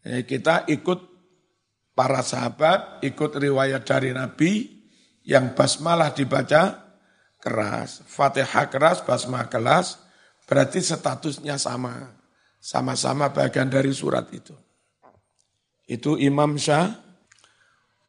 ya 0.06 0.22
kita 0.22 0.70
ikut 0.70 1.09
para 2.00 2.24
sahabat, 2.24 3.04
ikut 3.04 3.36
riwayat 3.36 3.84
dari 3.84 4.16
Nabi 4.16 4.72
yang 5.28 5.52
basmalah 5.52 6.16
dibaca 6.16 6.96
keras, 7.44 8.08
Fatihah 8.08 8.72
keras, 8.72 9.04
basmalah 9.04 9.52
keras, 9.52 10.00
berarti 10.48 10.80
statusnya 10.80 11.60
sama. 11.60 12.16
Sama-sama 12.60 13.36
bagian 13.36 13.68
dari 13.68 13.92
surat 13.92 14.32
itu. 14.32 14.56
Itu 15.92 16.16
Imam 16.16 16.56
Syah. 16.56 16.92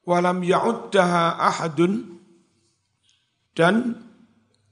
Walam 0.06 0.42
ya'uddaha 0.42 1.38
ahadun 1.38 2.18
dan 3.54 3.94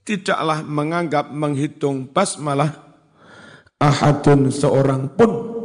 tidaklah 0.03 0.63
menganggap 0.63 1.31
menghitung 1.31 2.07
basmalah 2.11 2.71
ahadun 3.79 4.51
seorang 4.51 5.15
pun 5.15 5.58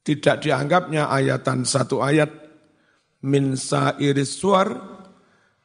tidak 0.00 0.40
dianggapnya 0.44 1.12
ayatan 1.12 1.68
satu 1.68 2.00
ayat 2.00 2.30
min 3.24 3.56
sairis 3.56 4.32
suar 4.40 4.68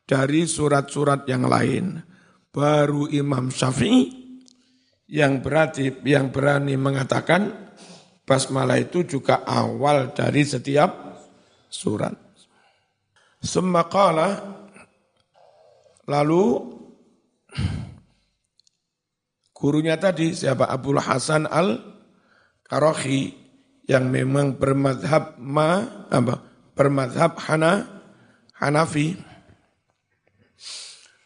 dari 0.05 0.45
surat-surat 0.45 1.23
yang 1.25 1.47
lain. 1.47 2.03
Baru 2.51 3.11
Imam 3.11 3.51
Syafi'i 3.51 4.25
yang 5.11 5.43
berarti 5.43 6.01
yang 6.07 6.31
berani 6.31 6.79
mengatakan 6.79 7.51
basmalah 8.23 8.79
itu 8.79 9.03
juga 9.03 9.43
awal 9.43 10.15
dari 10.15 10.47
setiap 10.47 11.19
surat. 11.67 12.15
Semakala 13.43 14.39
lalu 16.07 16.43
gurunya 19.51 19.99
tadi 19.99 20.33
siapa 20.33 20.71
Abdul 20.71 21.01
Hasan 21.03 21.45
al 21.45 21.77
Karohi 22.65 23.44
yang 23.85 24.09
memang 24.09 24.57
bermadhab 24.57 25.37
ma 25.37 25.85
apa 26.09 26.41
bermadhab 26.73 27.37
Hana 27.37 27.85
Hanafi. 28.57 29.15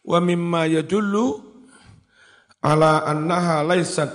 Wa 0.04 0.20
mimma 0.20 0.66
yadullu 0.68 1.40
ala 2.60 3.06
annaha 3.08 3.64
laysat 3.64 4.12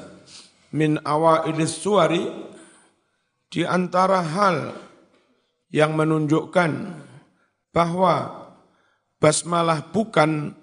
min 0.75 0.99
awailis 1.01 1.81
suwari 1.81 2.27
di 3.49 3.63
antara 3.63 4.21
hal 4.21 4.75
yang 5.71 5.95
menunjukkan 5.95 6.71
bahwa 7.71 8.45
basmalah 9.23 9.91
bukan 9.95 10.55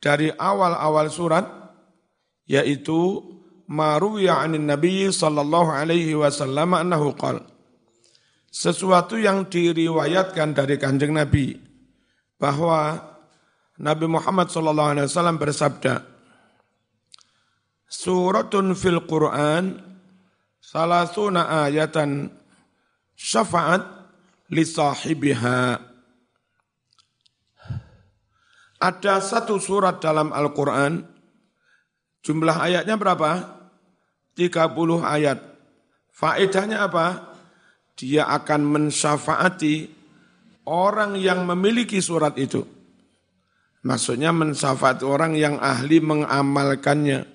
dari 0.00 0.32
awal-awal 0.32 1.12
surat 1.12 1.44
yaitu 2.48 3.20
maruya 3.70 4.42
anin 4.42 4.66
Nabi 4.66 5.06
sallallahu 5.14 5.70
alaihi 5.70 6.18
wasallam 6.18 6.74
annahu. 6.74 7.14
Sesuatu 8.50 9.14
yang 9.14 9.46
diriwayatkan 9.46 10.58
dari 10.58 10.74
Kanjeng 10.74 11.14
Nabi 11.14 11.54
bahwa 12.34 12.98
Nabi 13.78 14.10
Muhammad 14.10 14.50
sallallahu 14.50 14.90
alaihi 14.98 15.06
wasallam 15.06 15.38
bersabda, 15.38 16.02
Suratun 17.86 18.74
fil 18.74 19.06
Quran 19.06 19.78
salasuna 20.58 21.66
ayatan 21.66 22.26
syafaat 23.14 23.86
li 24.50 24.66
sahibiha. 24.66 25.78
Ada 28.80 29.20
satu 29.20 29.60
surat 29.60 30.00
dalam 30.00 30.32
Al-Quran, 30.32 31.04
jumlah 32.24 32.56
ayatnya 32.56 32.96
berapa? 32.96 33.59
30 34.40 35.04
ayat. 35.04 35.38
Faedahnya 36.08 36.88
apa? 36.88 37.36
Dia 38.00 38.24
akan 38.32 38.64
mensyafaati 38.64 39.92
orang 40.64 41.20
yang 41.20 41.44
memiliki 41.44 42.00
surat 42.00 42.32
itu. 42.40 42.64
Maksudnya 43.84 44.32
mensyafaati 44.32 45.04
orang 45.04 45.36
yang 45.36 45.60
ahli 45.60 46.00
mengamalkannya. 46.00 47.28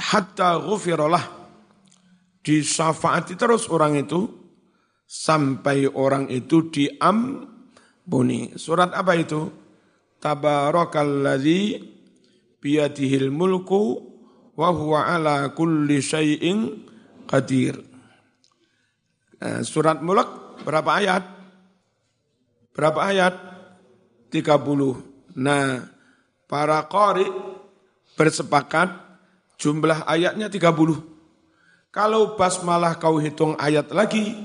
Hatta 0.00 0.56
ghufirullah. 0.64 1.40
Disyafaati 2.40 3.36
terus 3.36 3.68
orang 3.68 4.00
itu 4.00 4.24
sampai 5.04 5.84
orang 5.84 6.32
itu 6.32 6.72
diampuni. 6.72 8.56
Surat 8.56 8.96
apa 8.96 9.12
itu? 9.16 9.52
Tabarakalladzi 10.20 11.60
biyadihil 12.60 13.32
mulku 13.32 14.09
wa 14.60 14.68
huwa 14.76 15.08
ala 15.08 15.48
kulli 15.56 16.04
syai'in 16.04 16.84
qadir. 17.24 17.80
Nah, 19.40 19.64
surat 19.64 20.04
Mulk 20.04 20.60
berapa 20.68 21.00
ayat? 21.00 21.24
Berapa 22.76 23.00
ayat? 23.08 23.34
30. 24.28 25.00
Nah, 25.40 25.88
para 26.44 26.84
qari 26.92 27.24
bersepakat 28.20 28.92
jumlah 29.56 30.04
ayatnya 30.04 30.52
30. 30.52 31.08
Kalau 31.90 32.36
basmalah 32.36 33.00
kau 33.00 33.16
hitung 33.18 33.56
ayat 33.56 33.90
lagi, 33.96 34.44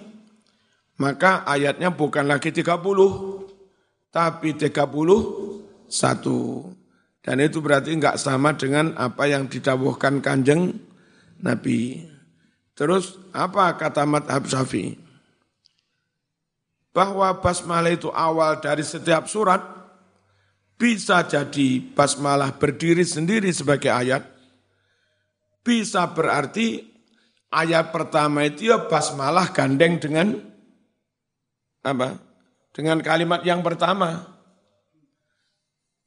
maka 0.98 1.44
ayatnya 1.44 1.92
bukan 1.92 2.26
lagi 2.26 2.56
30, 2.56 2.72
tapi 4.10 4.56
31. 4.56 5.92
Dan 7.26 7.42
itu 7.42 7.58
berarti 7.58 7.98
enggak 7.98 8.22
sama 8.22 8.54
dengan 8.54 8.94
apa 8.94 9.26
yang 9.26 9.50
didawuhkan 9.50 10.22
kanjeng 10.22 10.78
Nabi. 11.42 12.06
Terus 12.78 13.18
apa 13.34 13.74
kata 13.82 14.06
madhab 14.06 14.46
syafi'i? 14.46 15.06
bahwa 16.96 17.28
basmalah 17.44 17.92
itu 17.92 18.08
awal 18.08 18.64
dari 18.64 18.80
setiap 18.80 19.28
surat, 19.28 19.60
bisa 20.80 21.28
jadi 21.28 21.84
basmalah 21.92 22.56
berdiri 22.56 23.04
sendiri 23.04 23.52
sebagai 23.52 23.92
ayat, 23.92 24.24
bisa 25.60 26.08
berarti 26.08 26.88
ayat 27.52 27.92
pertama 27.92 28.48
itu 28.48 28.72
ya 28.72 28.88
basmalah 28.88 29.52
gandeng 29.52 30.00
dengan 30.00 30.40
apa? 31.84 32.16
Dengan 32.72 33.04
kalimat 33.04 33.44
yang 33.44 33.60
pertama. 33.60 34.32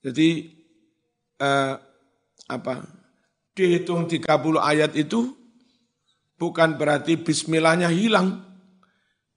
Jadi 0.00 0.56
eh, 1.38 1.74
apa? 2.48 2.74
Dihitung 3.54 4.06
30 4.06 4.28
ayat 4.58 4.94
itu 4.94 5.34
bukan 6.38 6.78
berarti 6.78 7.18
bismillahnya 7.18 7.90
hilang. 7.90 8.46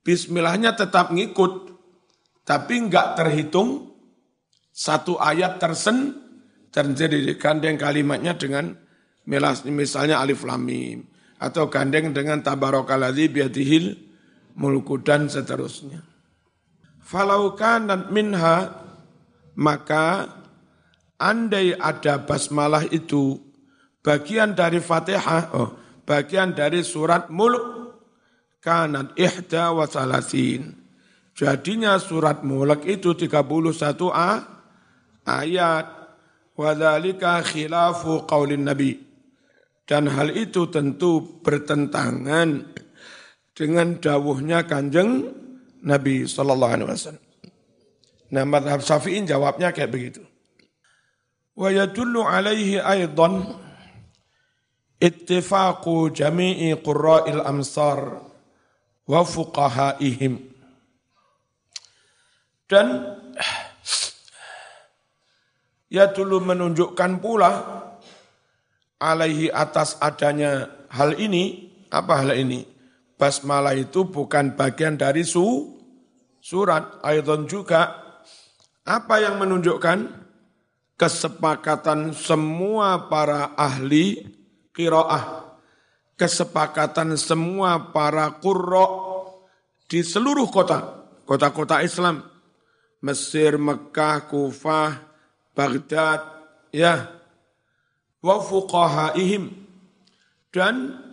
Bismillahnya 0.01 0.73
tetap 0.73 1.13
ngikut, 1.13 1.77
tapi 2.45 2.89
enggak 2.89 3.17
terhitung 3.17 3.93
satu 4.73 5.17
ayat 5.21 5.61
tersen 5.61 6.17
terjadi 6.73 7.37
gandeng 7.37 7.77
kalimatnya 7.77 8.33
dengan 8.33 8.73
misalnya 9.27 10.23
alif 10.23 10.41
lam 10.47 10.65
mim 10.65 11.05
atau 11.37 11.67
gandeng 11.67 12.15
dengan 12.15 12.41
tabarakalladzi 12.41 13.29
biadihil 13.29 13.85
mulku 14.57 14.97
dan 15.03 15.27
seterusnya. 15.27 16.01
Falau 17.01 17.53
kanat 17.59 18.09
minha 18.09 18.71
maka 19.59 20.40
andai 21.21 21.77
ada 21.77 22.17
basmalah 22.17 22.89
itu 22.89 23.37
bagian 24.01 24.57
dari 24.57 24.81
Fatihah, 24.81 25.53
oh, 25.53 25.77
bagian 26.09 26.57
dari 26.57 26.81
surat 26.81 27.29
Mulk 27.29 27.81
kanat 28.61 29.17
ihda 29.17 29.73
wa 29.73 29.89
salasin. 29.89 30.77
Jadinya 31.33 31.97
surat 31.97 32.45
mulk 32.45 32.85
itu 32.85 33.17
31 33.17 34.13
a, 34.13 34.31
ayat. 35.25 35.99
Wadhalika 36.51 37.41
khilafu 37.41 38.29
qaulin 38.29 38.69
Nabi. 38.69 38.93
Dan 39.87 40.05
hal 40.13 40.29
itu 40.37 40.69
tentu 40.69 41.41
bertentangan 41.41 42.69
dengan 43.57 43.97
dawuhnya 43.97 44.69
kanjeng 44.69 45.31
Nabi 45.81 46.29
Sallallahu 46.29 46.73
Alaihi 46.77 46.89
Wasallam. 46.91 47.25
Nah, 48.31 48.43
madhab 48.45 48.79
syafi'in 48.85 49.25
jawabnya 49.25 49.73
kayak 49.73 49.89
begitu. 49.89 50.21
Wa 51.57 51.67
yadullu 51.67 52.23
alaihi 52.23 52.79
aidan 52.79 53.43
ittifaqu 55.01 56.13
jami'i 56.13 56.77
qurra'il 56.79 57.41
amsar 57.41 58.21
wa 59.09 59.21
fuqahaihim. 59.25 60.39
Dan 62.69 62.87
ya 65.91 66.07
dulu 66.07 66.39
menunjukkan 66.39 67.19
pula 67.19 67.51
alaihi 69.01 69.51
atas 69.51 69.99
adanya 69.99 70.71
hal 70.87 71.19
ini, 71.19 71.67
apa 71.91 72.23
hal 72.23 72.31
ini? 72.37 72.63
Basmalah 73.19 73.75
itu 73.75 74.07
bukan 74.07 74.55
bagian 74.55 74.95
dari 74.95 75.27
su, 75.27 75.75
surat, 76.39 77.03
ayatun 77.03 77.45
juga. 77.45 77.99
Apa 78.87 79.19
yang 79.19 79.37
menunjukkan? 79.37 80.20
Kesepakatan 81.01 82.13
semua 82.13 83.09
para 83.09 83.57
ahli 83.57 84.21
kiroah 84.69 85.51
kesepakatan 86.21 87.17
semua 87.17 87.89
para 87.89 88.29
kurro 88.37 89.09
di 89.89 90.05
seluruh 90.05 90.45
kota, 90.53 91.09
kota-kota 91.25 91.81
Islam, 91.81 92.21
Mesir, 93.01 93.57
Mekah, 93.57 94.29
Kufah, 94.29 95.01
Baghdad, 95.57 96.21
ya, 96.69 97.09
wa 98.21 98.37
fuqahaihim. 98.37 99.49
Dan 100.53 101.09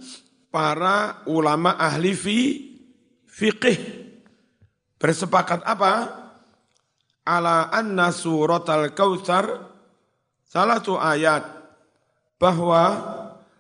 para 0.53 1.25
ulama 1.25 1.73
ahli 1.81 2.13
fi 2.13 2.39
fiqih. 3.25 3.79
Bersepakat 5.01 5.65
apa? 5.65 5.93
Ala 7.25 7.73
anna 7.73 8.13
surat 8.13 8.69
al-kautsar 10.49 10.81
satu 10.81 10.97
ayat 10.97 11.45
bahwa 12.41 12.85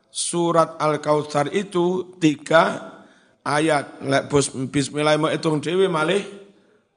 surat 0.09 0.81
Al-Kautsar 0.81 1.53
itu 1.53 2.17
tiga 2.17 2.97
ayat. 3.45 4.01
Lek 4.01 4.33
bismillah 4.73 5.21
mau 5.21 5.29
hitung 5.29 5.61
dewi 5.61 5.85
malih 5.85 6.25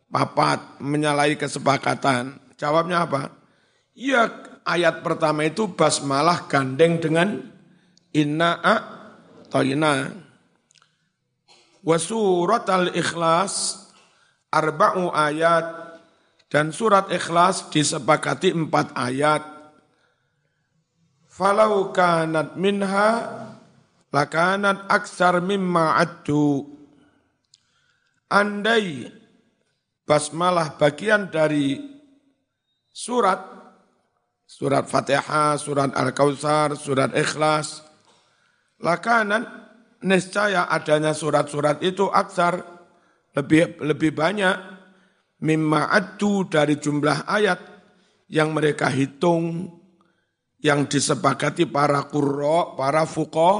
papat 0.08 0.80
menyalahi 0.80 1.36
kesepakatan. 1.36 2.40
Jawabnya 2.56 3.04
apa? 3.04 3.36
Ya 3.92 4.32
ayat 4.64 5.04
pertama 5.04 5.44
itu 5.44 5.68
basmalah 5.68 6.48
gandeng 6.48 7.04
dengan 7.04 7.52
inna 8.16 8.64
a 8.64 8.76
toyina. 9.52 10.08
Wa 11.84 12.00
surat 12.00 12.64
al-ikhlas 12.70 13.84
arba'u 14.56 15.12
ayat 15.12 16.00
dan 16.48 16.72
surat 16.72 17.12
ikhlas 17.12 17.68
disepakati 17.74 18.56
empat 18.56 18.96
ayat 18.96 19.61
falau 21.42 21.90
kanat 21.90 22.54
minha 22.54 23.10
lakanat 24.14 24.86
aksar 24.86 25.42
mimma 25.42 25.98
addu. 25.98 26.70
Andai 28.30 29.10
basmalah 30.06 30.78
bagian 30.78 31.34
dari 31.34 31.82
surat, 32.94 33.42
surat 34.46 34.86
Fatihah, 34.86 35.58
surat 35.58 35.92
Al-Kautsar, 35.98 36.78
surat 36.78 37.12
Ikhlas, 37.18 37.82
lakanat 38.78 39.50
niscaya 40.06 40.70
adanya 40.70 41.18
surat-surat 41.18 41.82
itu 41.82 42.06
aksar 42.08 42.62
lebih 43.34 43.82
lebih 43.82 44.14
banyak 44.14 44.56
mimma 45.42 45.90
addu 45.90 46.46
dari 46.46 46.78
jumlah 46.78 47.26
ayat 47.26 47.60
yang 48.32 48.56
mereka 48.56 48.88
hitung 48.88 49.81
yang 50.62 50.86
disepakati 50.86 51.66
para 51.66 52.06
kurro, 52.06 52.78
para 52.78 53.10
fuqo, 53.10 53.52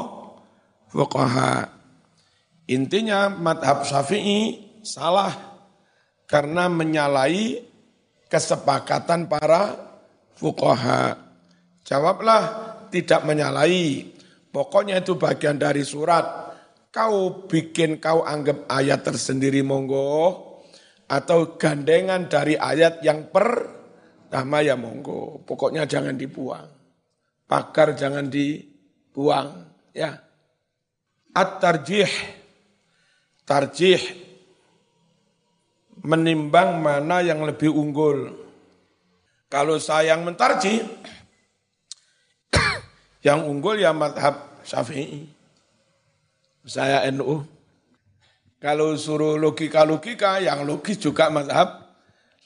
fuqaha. 0.94 1.82
Intinya 2.70 3.28
madhab 3.28 3.84
syafi'i 3.84 4.70
salah 4.86 5.34
karena 6.30 6.70
menyalahi 6.70 7.58
kesepakatan 8.30 9.26
para 9.26 9.76
fuqaha. 10.38 11.18
Jawablah 11.84 12.42
tidak 12.94 13.26
menyalahi. 13.26 14.14
Pokoknya 14.54 15.02
itu 15.02 15.18
bagian 15.18 15.58
dari 15.58 15.82
surat. 15.82 16.54
Kau 16.92 17.48
bikin 17.48 18.04
kau 18.04 18.22
anggap 18.22 18.68
ayat 18.68 19.02
tersendiri 19.08 19.64
monggo 19.64 20.44
atau 21.08 21.56
gandengan 21.56 22.28
dari 22.28 22.60
ayat 22.60 23.00
yang 23.00 23.32
pertama 23.32 24.60
ya 24.60 24.76
monggo. 24.76 25.40
Pokoknya 25.48 25.88
jangan 25.88 26.20
dibuang 26.20 26.81
pakar 27.52 27.92
jangan 28.00 28.32
dibuang 28.32 29.68
ya. 29.92 30.16
At-tarjih. 31.36 32.08
Tarjih. 33.44 34.00
Menimbang 36.08 36.80
mana 36.80 37.20
yang 37.20 37.44
lebih 37.44 37.76
unggul. 37.76 38.32
Kalau 39.52 39.76
saya 39.84 40.16
yang 40.16 40.24
mentarjih 40.24 40.80
yang 43.28 43.44
unggul 43.44 43.76
ya 43.76 43.92
madhab 43.92 44.64
syafi'i. 44.64 45.28
Saya 46.64 47.04
NU 47.12 47.44
kalau 48.62 48.94
suruh 48.94 49.36
logika-logika 49.36 50.40
yang 50.40 50.64
logis 50.64 51.02
juga 51.02 51.28
madhab 51.28 51.84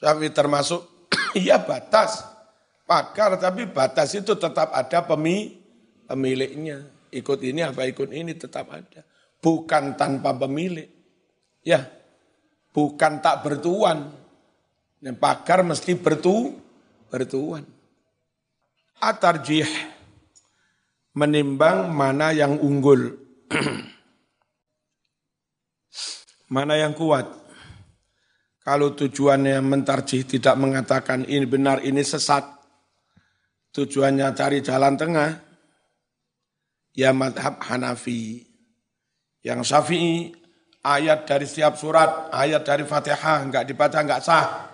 syafi'i 0.02 0.34
termasuk 0.34 0.82
iya 1.38 1.62
batas 1.62 2.35
pakar 2.86 3.36
tapi 3.36 3.66
batas 3.68 4.14
itu 4.14 4.38
tetap 4.38 4.72
ada 4.72 5.02
pemi, 5.04 5.58
pemiliknya. 6.06 6.86
Ikut 7.10 7.42
ini 7.42 7.66
apa 7.66 7.84
ikut 7.84 8.10
ini 8.14 8.32
tetap 8.38 8.70
ada. 8.70 9.02
Bukan 9.42 9.98
tanpa 9.98 10.32
pemilik. 10.32 10.88
Ya, 11.66 11.86
bukan 12.70 13.20
tak 13.20 13.42
bertuan. 13.42 14.14
Dan 14.96 15.18
pakar 15.20 15.60
mesti 15.66 15.92
bertu, 15.98 16.56
bertuan. 17.12 17.66
Atarjih 18.96 19.68
menimbang 21.12 21.92
mana 21.92 22.32
yang 22.32 22.56
unggul. 22.56 23.16
mana 26.54 26.74
yang 26.78 26.94
kuat. 26.94 27.26
Kalau 28.66 28.98
tujuannya 28.98 29.62
mentarjih 29.62 30.26
tidak 30.26 30.58
mengatakan 30.58 31.22
ini 31.22 31.46
benar, 31.46 31.86
ini 31.86 32.02
sesat, 32.02 32.42
tujuannya 33.76 34.32
cari 34.32 34.64
jalan 34.64 34.96
tengah, 34.96 35.36
ya 36.96 37.12
madhab 37.12 37.60
Hanafi. 37.60 38.48
Yang 39.44 39.68
Syafi'i 39.68 40.32
ayat 40.80 41.28
dari 41.28 41.44
setiap 41.44 41.76
surat, 41.76 42.32
ayat 42.32 42.64
dari 42.64 42.88
Fatihah, 42.88 43.44
enggak 43.44 43.68
dibaca 43.68 44.00
enggak 44.00 44.24
sah. 44.24 44.72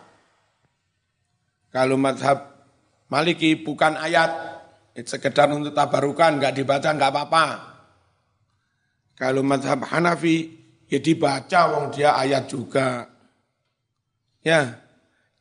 Kalau 1.74 1.98
madhab 1.98 2.52
Maliki 3.12 3.60
bukan 3.60 3.98
ayat, 3.98 4.30
sekedar 4.96 5.50
untuk 5.52 5.76
tabarukan, 5.76 6.40
enggak 6.40 6.56
dibaca 6.56 6.88
enggak 6.88 7.12
apa-apa. 7.12 7.46
Kalau 9.18 9.44
madhab 9.44 9.84
Hanafi, 9.84 10.48
ya 10.88 11.02
dibaca 11.02 11.60
wong 11.76 11.92
dia 11.92 12.16
ayat 12.16 12.48
juga. 12.48 13.12
Ya, 14.40 14.80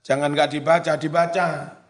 jangan 0.04 0.36
enggak 0.36 0.52
dibaca, 0.52 1.00
dibaca. 1.00 1.81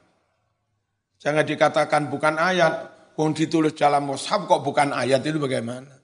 Jangan 1.21 1.45
dikatakan 1.45 2.09
bukan 2.09 2.41
ayat, 2.41 2.73
wong 3.13 3.37
ditulis 3.37 3.77
dalam 3.77 4.09
mushaf 4.09 4.49
kok 4.49 4.65
bukan 4.65 4.89
ayat 4.89 5.21
itu 5.21 5.37
bagaimana? 5.37 6.01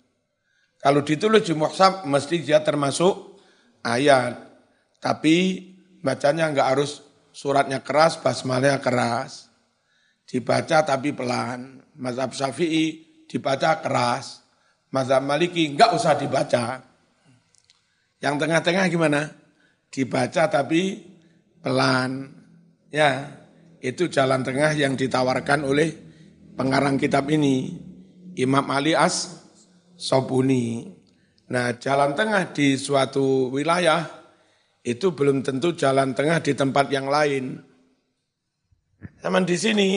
Kalau 0.78 1.02
ditulis 1.02 1.42
di 1.42 1.58
muhsab 1.58 2.06
mesti 2.06 2.46
dia 2.46 2.62
termasuk 2.62 3.42
ayat. 3.82 4.38
Tapi 5.02 5.66
bacanya 6.06 6.54
enggak 6.54 6.78
harus 6.78 7.02
suratnya 7.34 7.82
keras, 7.82 8.22
basmalnya 8.22 8.78
keras. 8.78 9.50
Dibaca 10.30 10.86
tapi 10.86 11.18
pelan. 11.18 11.82
Mazhab 11.98 12.38
Syafi'i 12.38 13.02
dibaca 13.26 13.82
keras. 13.82 14.46
Mazhab 14.94 15.26
Maliki 15.26 15.74
enggak 15.74 15.98
usah 15.98 16.14
dibaca. 16.14 16.86
Yang 18.22 18.36
tengah-tengah 18.38 18.86
gimana? 18.86 19.34
Dibaca 19.90 20.46
tapi 20.46 21.02
pelan. 21.58 22.38
Ya, 22.94 23.34
itu 23.82 24.10
jalan 24.10 24.42
tengah 24.42 24.74
yang 24.74 24.98
ditawarkan 24.98 25.66
oleh 25.66 25.94
pengarang 26.58 26.98
kitab 26.98 27.30
ini. 27.30 27.86
Imam 28.38 28.66
Ali 28.70 28.94
As 28.94 29.42
Sobuni. 29.98 30.86
Nah, 31.50 31.74
jalan 31.82 32.14
tengah 32.14 32.54
di 32.54 32.78
suatu 32.78 33.50
wilayah 33.50 34.06
itu 34.86 35.10
belum 35.10 35.42
tentu 35.42 35.74
jalan 35.74 36.14
tengah 36.14 36.38
di 36.44 36.54
tempat 36.54 36.86
yang 36.94 37.10
lain. 37.10 37.58
Zaman 39.24 39.44
di 39.48 39.58
sini, 39.58 39.90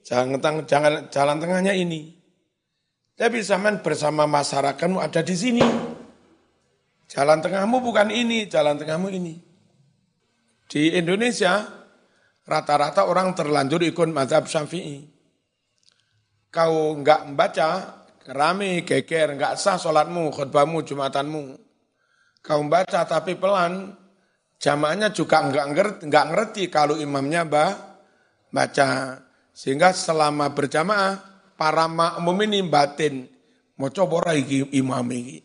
jangan, 0.00 0.64
jangan 0.64 1.12
jalan 1.12 1.36
tengahnya 1.36 1.76
ini. 1.76 2.14
Tapi 3.14 3.44
zaman 3.44 3.84
bersama 3.84 4.24
masyarakatmu 4.26 4.98
ada 4.98 5.20
di 5.22 5.36
sini. 5.36 5.66
Jalan 7.06 7.44
tengahmu 7.44 7.84
bukan 7.84 8.08
ini, 8.10 8.48
jalan 8.48 8.80
tengahmu 8.80 9.12
ini. 9.12 9.38
Di 10.66 10.96
Indonesia, 10.96 11.83
rata-rata 12.44 13.08
orang 13.08 13.32
terlanjur 13.32 13.80
ikut 13.84 14.08
mazhab 14.12 14.44
syafi'i. 14.44 15.08
Kau 16.52 16.94
enggak 16.94 17.26
membaca, 17.26 17.68
rame, 18.30 18.86
geger, 18.86 19.34
enggak 19.34 19.58
sah 19.58 19.80
sholatmu, 19.80 20.30
khutbahmu, 20.30 20.86
jumatanmu. 20.86 21.58
Kau 22.44 22.60
baca 22.68 23.00
tapi 23.08 23.34
pelan, 23.34 23.96
jamaahnya 24.60 25.10
juga 25.10 25.42
enggak 25.42 25.66
ngerti, 25.74 26.00
enggak 26.06 26.26
ngerti 26.30 26.62
kalau 26.70 26.94
imamnya 26.94 27.42
bah, 27.42 27.72
baca. 28.52 29.18
Sehingga 29.50 29.90
selama 29.90 30.52
berjamaah, 30.54 31.34
para 31.54 31.86
makmum 31.86 32.38
ini 32.46 32.62
batin, 32.66 33.26
mau 33.78 33.90
coba 33.90 34.28
ora 34.28 34.32
iki 34.34 34.70
imam 34.74 35.06
iki. 35.10 35.42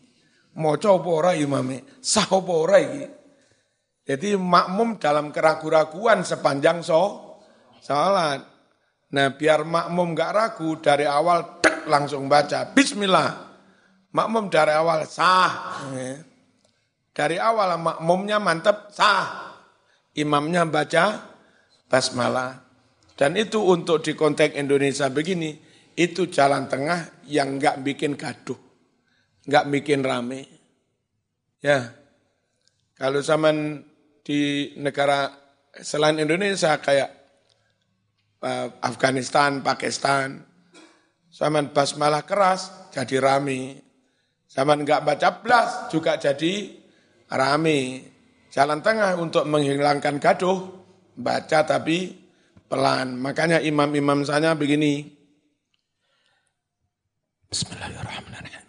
Mau 0.58 0.74
coba 0.76 1.08
ora 1.10 1.32
imam 1.38 1.74
sah 2.02 2.26
apa 2.26 2.52
ora 2.52 2.78
iki. 2.78 3.19
Jadi 4.10 4.34
makmum 4.34 4.98
dalam 4.98 5.30
keraguan-raguan 5.30 6.26
sepanjang 6.26 6.82
so, 6.82 7.38
salat. 7.78 8.42
Nah 9.14 9.38
biar 9.38 9.62
makmum 9.62 10.18
enggak 10.18 10.34
ragu 10.34 10.82
dari 10.82 11.06
awal 11.06 11.62
langsung 11.86 12.26
baca 12.26 12.74
Bismillah. 12.74 13.54
Makmum 14.10 14.50
dari 14.50 14.74
awal 14.74 15.06
sah. 15.06 15.86
Dari 17.14 17.38
awal 17.38 17.78
makmumnya 17.78 18.42
mantap 18.42 18.90
sah. 18.90 19.54
Imamnya 20.18 20.66
baca 20.66 21.30
basmalah. 21.86 22.66
Dan 23.14 23.38
itu 23.38 23.62
untuk 23.62 24.02
di 24.02 24.18
konteks 24.18 24.58
Indonesia 24.58 25.06
begini, 25.06 25.54
itu 25.94 26.26
jalan 26.26 26.66
tengah 26.66 27.22
yang 27.30 27.62
enggak 27.62 27.78
bikin 27.86 28.18
gaduh. 28.18 28.58
Enggak 29.46 29.70
bikin 29.70 30.02
rame. 30.02 30.50
Ya. 31.62 31.94
Kalau 32.98 33.22
zaman 33.22 33.86
di 34.20 34.72
negara 34.78 35.30
selain 35.80 36.20
Indonesia 36.20 36.76
kayak 36.78 37.10
uh, 38.42 38.68
Afghanistan, 38.84 39.64
Pakistan, 39.64 40.50
Zaman 41.30 41.70
basmalah 41.70 42.26
keras 42.26 42.90
jadi 42.90 43.22
rame. 43.22 43.78
Zaman 44.50 44.82
enggak 44.82 45.06
baca 45.06 45.28
blas 45.38 45.86
juga 45.94 46.18
jadi 46.18 46.74
rame. 47.30 48.10
Jalan 48.50 48.82
tengah 48.82 49.14
untuk 49.14 49.46
menghilangkan 49.46 50.18
gaduh, 50.18 50.58
baca 51.14 51.62
tapi 51.62 52.18
pelan. 52.66 53.14
Makanya 53.14 53.62
imam-imam 53.62 54.26
saya 54.26 54.58
begini. 54.58 55.06
Bismillahirrahmanirrahim. 57.46 58.66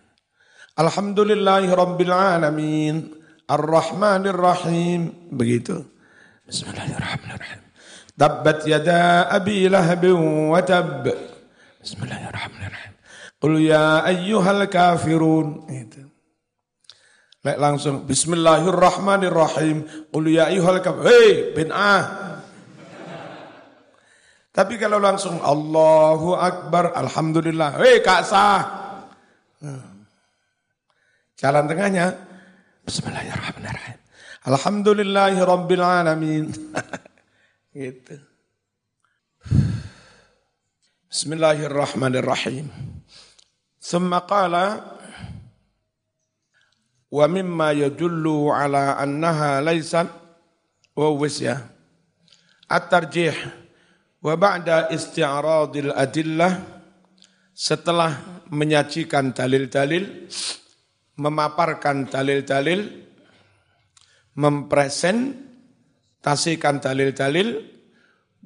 Alhamdulillahi 0.77 1.69
Rabbil 1.73 2.13
Alamin. 2.13 3.20
Ar-Rahmanir 3.51 4.39
Rahim. 4.39 5.27
Begitu. 5.27 5.83
Bismillahirrahmanirrahim. 6.47 7.61
Tabbat 8.15 8.63
yada 8.63 9.27
abi 9.27 9.67
lahab 9.67 10.03
wa 10.07 10.61
tab. 10.63 11.03
Bismillahirrahmanirrahim. 11.83 12.95
Qul 13.41 13.53
ya 13.59 14.07
ayyuhal 14.07 14.71
kafirun. 14.71 15.67
Itu. 15.67 16.07
Lek 17.43 17.57
langsung 17.59 18.07
Bismillahirrahmanirrahim. 18.07 20.07
Qul 20.07 20.31
ya 20.31 20.47
ayyuhal 20.47 20.79
kafirun. 20.79 21.11
Hei 21.11 21.51
bin 21.51 21.75
ah. 21.75 22.31
Tapi 24.51 24.75
kalau 24.75 24.99
langsung 24.99 25.39
Allahu 25.39 26.35
Akbar, 26.35 26.91
Alhamdulillah. 26.91 27.79
Hei 27.79 28.03
kak 28.03 28.27
sah. 28.27 28.59
Jalan 31.39 31.71
tengahnya 31.71 32.30
Bismillahirrahmanirrahim. 32.81 33.99
Alhamdulillahi 34.41 35.37
Rabbil 35.37 35.85
Alamin. 35.85 36.49
gitu. 37.77 38.17
Bismillahirrahmanirrahim. 41.05 42.65
Yadullu 47.77 48.49
ala 48.49 48.97
annaha 48.97 49.61
laysat 49.61 50.09
wa 50.97 51.07
wisya 51.21 51.61
at-tarjih 52.65 53.37
wa 54.25 54.33
ba'da 54.33 54.89
isti'radil 54.89 55.93
adillah 55.93 56.65
setelah 57.53 58.41
menyajikan 58.49 59.37
dalil-dalil 59.37 60.33
memaparkan 61.21 62.09
dalil-dalil 62.09 63.05
mempresentasikan 64.33 66.81
dalil-dalil 66.81 67.61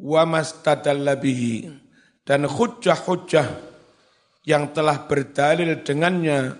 wa 0.01 0.25
mastadalla 0.27 1.15
bihi. 1.15 1.71
Dan 2.25 2.49
hujah-hujah 2.49 3.45
yang 4.49 4.73
telah 4.73 5.05
berdalil 5.05 5.85
dengannya 5.85 6.57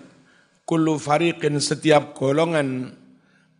kullu 0.62 0.94
fariqin 0.98 1.58
setiap 1.58 2.14
golongan 2.14 2.94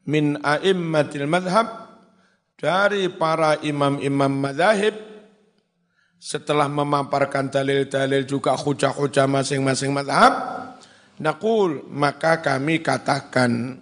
min 0.06 0.38
a'immatil 0.38 1.26
madhab 1.26 1.66
dari 2.54 3.10
para 3.10 3.58
imam-imam 3.62 4.30
madhahib 4.30 4.94
setelah 6.16 6.64
memaparkan 6.70 7.50
dalil-dalil 7.52 8.26
juga 8.26 8.54
hujah-hujah 8.54 9.26
masing-masing 9.28 9.92
madhab 9.92 10.32
naqul 11.22 11.86
maka 11.88 12.44
kami 12.44 12.84
katakan 12.84 13.80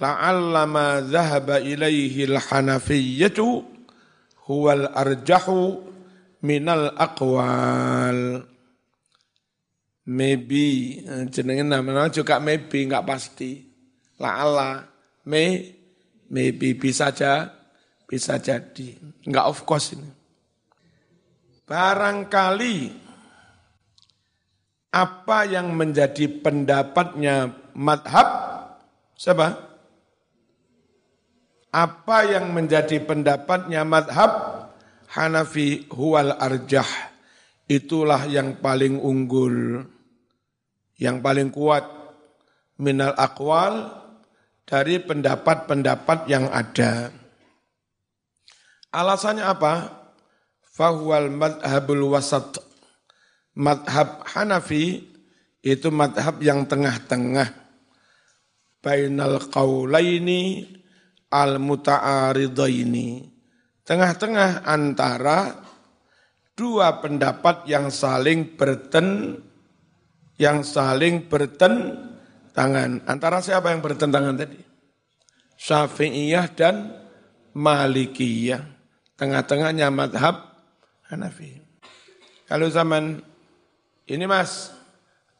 la'allama 0.00 1.00
dhahaba 1.04 1.62
ilaihi 1.62 2.28
al-hanafiyyatu 2.28 3.64
huwal 4.44 4.90
arjahu 4.92 5.80
minal 6.44 6.92
akwal 7.00 8.44
maybe 10.04 11.00
jenenge 11.32 11.64
namanya 11.64 12.12
juga 12.12 12.36
maybe 12.40 12.84
nggak 12.84 13.04
pasti. 13.08 13.64
La 14.20 14.40
Allah 14.40 14.84
may 15.26 15.74
maybe 16.30 16.76
bisa 16.76 17.10
aja 17.10 17.50
bisa 18.04 18.38
jadi. 18.38 18.94
Nggak 19.24 19.46
of 19.48 19.58
course 19.64 19.96
ini. 19.96 20.10
Barangkali 21.64 23.03
apa 24.94 25.42
yang 25.50 25.74
menjadi 25.74 26.30
pendapatnya 26.38 27.50
madhab 27.74 28.28
siapa 29.18 29.58
apa 31.74 32.18
yang 32.30 32.54
menjadi 32.54 33.02
pendapatnya 33.02 33.82
madhab 33.82 34.54
Hanafi 35.14 35.86
huwal 35.94 36.34
arjah. 36.34 36.86
Itulah 37.70 38.26
yang 38.26 38.58
paling 38.58 38.98
unggul, 38.98 39.86
yang 40.98 41.22
paling 41.22 41.54
kuat 41.54 41.86
minal 42.82 43.14
akwal 43.14 43.94
dari 44.66 44.98
pendapat-pendapat 44.98 46.26
yang 46.26 46.50
ada. 46.50 47.14
Alasannya 48.90 49.46
apa? 49.46 49.74
Fahuwal 50.74 51.30
madhabul 51.30 52.10
wasat. 52.10 52.58
Madhab 53.54 54.26
Hanafi 54.26 55.06
itu 55.62 55.88
madhab 55.94 56.42
yang 56.42 56.66
tengah-tengah. 56.66 57.62
Bainal 58.82 59.40
qawlaini 59.48 60.66
al-muta'aridaini. 61.32 63.32
Tengah-tengah 63.84 64.66
antara 64.66 65.54
dua 66.52 67.00
pendapat 67.00 67.64
yang 67.70 67.88
saling 67.88 68.58
berten 68.58 69.38
yang 70.36 70.66
saling 70.66 71.30
bertentangan. 71.30 73.06
Antara 73.06 73.38
siapa 73.38 73.70
yang 73.70 73.80
bertentangan 73.80 74.34
tadi? 74.34 74.58
Syafi'iyah 75.54 76.50
dan 76.52 76.90
Malikiyah. 77.54 78.74
Tengah-tengahnya 79.14 79.94
madhab 79.94 80.42
Hanafi. 81.06 81.62
Kalau 82.50 82.66
zaman 82.66 83.22
ini 84.04 84.24
mas, 84.28 84.72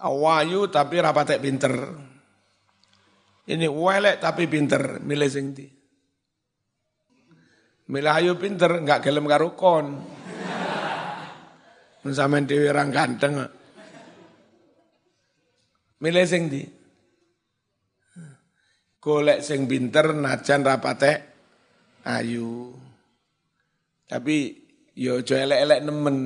awayu 0.01 0.73
tapi 0.73 0.97
rapatek 1.01 1.41
pinter. 1.41 1.75
Ini 3.45 3.69
welek 3.69 4.25
tapi 4.25 4.49
pinter, 4.49 5.05
milih 5.05 5.29
sing 5.29 5.53
di. 5.53 5.69
Milih 7.85 8.13
ayu 8.17 8.33
pinter, 8.41 8.81
enggak 8.81 9.05
gelem 9.05 9.29
karo 9.29 9.53
kon. 9.53 10.01
Dhewe 12.05 12.69
orang 12.69 12.89
ganteng. 12.89 13.45
Milih 16.01 16.25
sing 16.25 16.49
di. 16.49 16.65
Golek 19.01 19.45
sing 19.45 19.69
pinter 19.69 20.17
najan 20.17 20.65
rapate 20.65 21.13
ayu. 22.09 22.73
Tapi 24.09 24.37
yo 24.97 25.21
aja 25.21 25.45
elek-elek 25.45 25.81
nemen. 25.85 26.17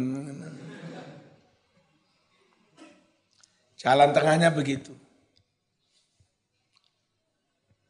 Jalan 3.78 4.10
tengahnya 4.10 4.50
begitu. 4.50 4.90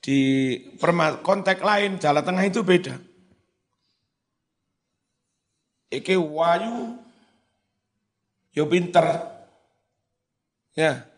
Di 0.05 0.21
konteks 1.25 1.65
lain 1.65 1.97
jalan 1.97 2.25
tengah 2.25 2.45
itu 2.45 2.61
beda. 2.61 3.01
Iki 5.89 6.21
wayu 6.21 7.01
yo 8.53 8.69
pinter. 8.69 9.05
Ya. 10.77 11.09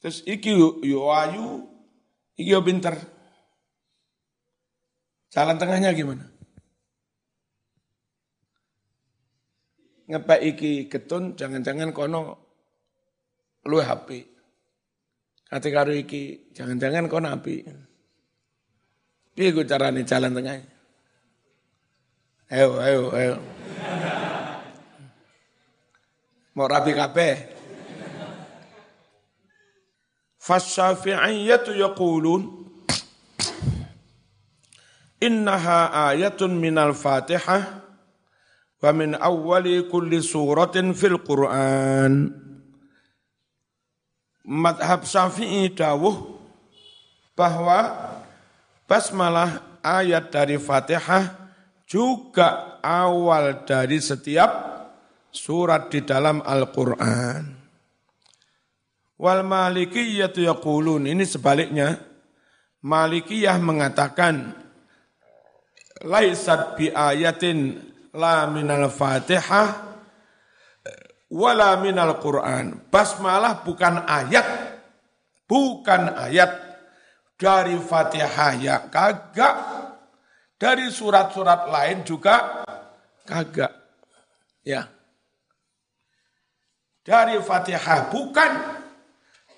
Terus 0.00 0.24
iki 0.24 0.56
yo 0.56 1.12
ayu, 1.12 1.68
iki 2.40 2.56
yo 2.56 2.64
pinter. 2.64 2.96
Jalan 5.28 5.60
tengahnya 5.60 5.92
gimana? 5.92 6.29
Ngepek 10.10 10.40
iki 10.42 10.72
ketun, 10.90 11.38
jangan-jangan 11.38 11.94
kono 11.94 12.34
lu 13.70 13.78
HP. 13.78 14.26
Kati 15.46 15.68
karo 15.70 15.94
iki, 15.94 16.50
jangan-jangan 16.50 17.06
kono 17.06 17.30
api. 17.30 17.54
Piye 19.30 19.54
gue 19.54 19.62
carane 19.62 20.02
jalan 20.02 20.34
tengahnya? 20.34 20.66
Ayo, 22.50 22.82
ayo, 22.82 23.02
ayo. 23.14 23.34
Mau 26.58 26.66
rapi 26.66 26.90
kabeh. 26.90 27.34
Fasyafi'iyyatu 30.42 31.78
yaqulun 31.78 32.42
innaha 35.22 36.10
ayatun 36.10 36.58
minal 36.58 36.96
fatihah 36.96 37.89
wa 38.80 38.90
min 38.96 39.12
awwali 39.16 39.84
kulli 39.86 40.24
suratin 40.24 40.96
fil 40.96 41.20
Qur'an. 41.20 42.32
Madhab 44.50 45.04
Syafi'i 45.04 45.70
dawuh 45.70 46.40
bahwa 47.36 47.92
basmalah 48.88 49.62
ayat 49.84 50.32
dari 50.32 50.56
Fatihah 50.58 51.52
juga 51.84 52.80
awal 52.82 53.62
dari 53.68 54.00
setiap 54.00 54.50
surat 55.30 55.92
di 55.92 56.02
dalam 56.02 56.42
Al-Quran. 56.42 57.60
Wal 59.20 59.44
malikiyatu 59.44 60.40
yaqulun, 60.40 61.04
ini 61.04 61.28
sebaliknya, 61.28 62.00
malikiyah 62.80 63.60
mengatakan, 63.60 64.56
Laisat 66.00 66.80
bi 66.80 66.88
ayatin 66.88 67.89
la 68.14 68.46
minal 68.50 68.90
fatihah, 68.90 69.68
wala 71.30 71.78
minal 71.82 72.18
Quran. 72.18 72.90
Basmalah 72.90 73.62
bukan 73.66 74.06
ayat, 74.06 74.46
bukan 75.46 76.14
ayat 76.14 76.50
dari 77.40 77.78
fatihah 77.78 78.52
ya 78.58 78.76
kagak, 78.90 79.56
dari 80.60 80.88
surat-surat 80.92 81.70
lain 81.70 82.04
juga 82.06 82.66
kagak. 83.26 83.72
Ya 84.60 85.00
dari 87.10 87.42
Fatihah 87.42 88.12
bukan 88.12 88.52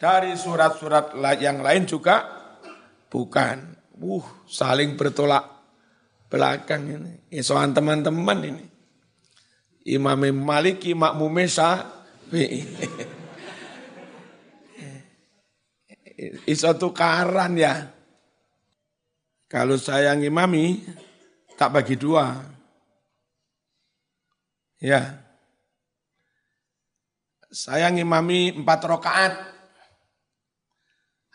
dari 0.01 0.33
surat-surat 0.35 1.15
yang 1.39 1.61
lain 1.61 1.85
juga 1.85 2.25
bukan. 3.13 3.85
Uh, 4.03 4.25
saling 4.51 4.99
bertolak 4.99 5.52
belakang 6.33 6.89
ini. 6.89 7.29
Isoan 7.29 7.77
teman-teman 7.77 8.41
ini. 8.41 8.65
Imam 9.85 10.25
Maliki 10.33 10.97
makmume 10.97 11.45
Iso 16.49 16.73
tukaran 16.81 17.53
ya. 17.61 17.93
Kalau 19.53 19.77
saya 19.77 20.17
ngimami, 20.17 20.81
tak 21.61 21.77
bagi 21.77 22.01
dua. 22.01 22.41
Ya, 24.81 25.23
saya 27.53 27.93
ngimami 27.93 28.65
empat 28.65 28.81
rokaat. 28.89 29.35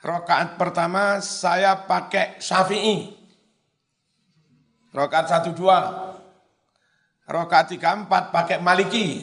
Rokaat 0.01 0.57
pertama 0.57 1.21
saya 1.21 1.77
pakai 1.85 2.41
syafi'i. 2.41 3.16
Rokaat 4.97 5.29
satu 5.29 5.53
dua. 5.53 5.77
Rokaat 7.29 7.69
tiga 7.69 7.93
empat 7.93 8.33
pakai 8.33 8.57
maliki. 8.57 9.21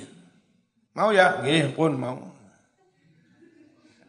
Mau 0.95 1.11
ya? 1.11 1.43
Nggih 1.43 1.75
pun 1.75 1.99
mau. 1.99 2.23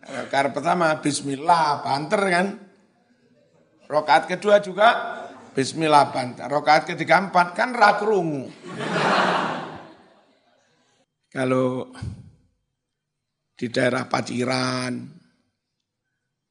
Rokaat 0.06 0.54
pertama 0.54 0.94
bismillah 1.02 1.82
banter 1.82 2.22
kan. 2.22 2.48
Rokaat 3.90 4.30
kedua 4.30 4.62
juga 4.62 5.18
bismillah 5.58 6.14
banter. 6.14 6.46
Rokaat 6.46 6.86
ketiga 6.86 7.18
empat 7.18 7.58
kan 7.58 7.74
rakrungu. 7.74 8.46
Kalau 11.34 11.90
di 13.58 13.68
daerah 13.74 14.06
Paciran, 14.06 15.02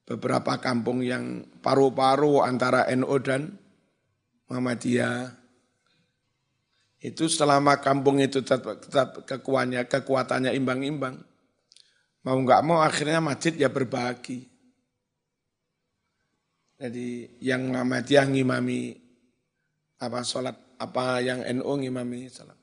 beberapa 0.03 0.59
kampung 0.59 0.99
yang 0.99 1.41
paru-paru 1.63 2.43
antara 2.43 2.91
NU 2.91 3.15
dan 3.23 3.64
Muhammadiyah. 4.49 5.33
Itu 7.01 7.29
selama 7.29 7.77
kampung 7.81 8.17
itu 8.17 8.41
tetap, 8.41 8.81
tetap 8.81 9.23
kekuatannya, 9.29 9.85
kekuatannya 9.85 10.51
imbang-imbang. 10.57 11.21
Mau 12.25 12.37
nggak 12.41 12.61
mau 12.65 12.81
akhirnya 12.81 13.21
masjid 13.21 13.53
ya 13.53 13.69
berbagi. 13.69 14.49
Jadi 16.75 17.39
yang 17.45 17.69
Muhammadiyah 17.69 18.25
ngimami 18.25 18.97
apa 20.01 20.25
sholat, 20.25 20.57
apa 20.81 21.21
yang 21.21 21.45
NU 21.61 21.71
ngimami 21.85 22.27
sholat. 22.27 22.57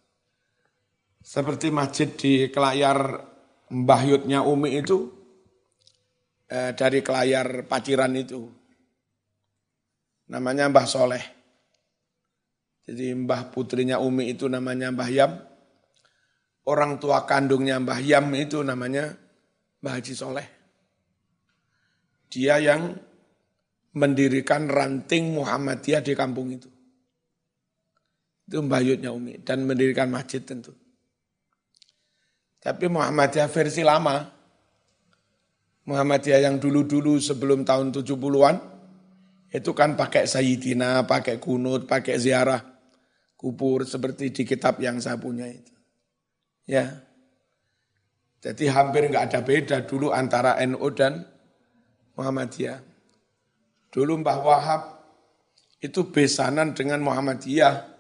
Seperti 1.23 1.71
masjid 1.71 2.11
di 2.11 2.51
Kelayar 2.51 3.23
Mbah 3.73 4.03
Yudnya 4.05 4.43
Umi 4.43 4.83
itu 4.83 5.23
eh, 6.53 6.77
dari 6.77 7.01
kelayar 7.01 7.65
paciran 7.65 8.13
itu. 8.13 8.45
Namanya 10.29 10.69
Mbah 10.69 10.87
Soleh. 10.87 11.42
Jadi 12.93 13.17
Mbah 13.25 13.49
putrinya 13.49 13.97
Umi 14.05 14.37
itu 14.37 14.53
namanya 14.53 14.93
Mbah 14.93 15.09
Yam. 15.09 15.33
Orang 16.69 17.01
tua 17.01 17.25
kandungnya 17.25 17.81
Mbah 17.81 18.05
Yam 18.05 18.29
itu 18.37 18.61
namanya 18.61 19.17
Mbah 19.81 19.97
Haji 19.97 20.13
Soleh. 20.13 20.49
Dia 22.29 22.61
yang 22.61 22.93
mendirikan 23.97 24.69
ranting 24.69 25.33
Muhammadiyah 25.33 26.05
di 26.05 26.13
kampung 26.13 26.53
itu. 26.53 26.69
Itu 28.45 28.61
Mbah 28.61 28.85
Yudnya 28.85 29.09
Umi. 29.09 29.41
Dan 29.41 29.65
mendirikan 29.65 30.13
masjid 30.13 30.45
tentu. 30.45 30.77
Tapi 32.61 32.93
Muhammadiyah 32.93 33.49
versi 33.49 33.81
lama. 33.81 34.21
Muhammadiyah 35.89 36.45
yang 36.45 36.61
dulu-dulu 36.61 37.17
sebelum 37.17 37.65
tahun 37.65 37.89
70-an, 37.89 38.57
itu 39.49 39.71
kan 39.73 39.97
pakai 39.97 40.29
Sayyidina, 40.29 41.09
pakai 41.09 41.41
kunut, 41.41 41.89
pakai 41.89 42.21
ziarah 42.21 42.72
kubur 43.43 43.83
seperti 43.83 44.31
di 44.31 44.47
kitab 44.47 44.79
yang 44.79 45.03
saya 45.03 45.19
punya 45.19 45.51
itu. 45.51 45.75
Ya. 46.71 47.03
Jadi 48.39 48.71
hampir 48.71 49.11
nggak 49.11 49.35
ada 49.35 49.41
beda 49.43 49.83
dulu 49.83 50.15
antara 50.15 50.63
NU 50.63 50.87
dan 50.95 51.27
Muhammadiyah. 52.15 52.79
Dulu 53.91 54.23
Mbah 54.23 54.39
Wahab 54.47 54.83
itu 55.83 56.07
besanan 56.07 56.71
dengan 56.71 57.03
Muhammadiyah. 57.03 57.91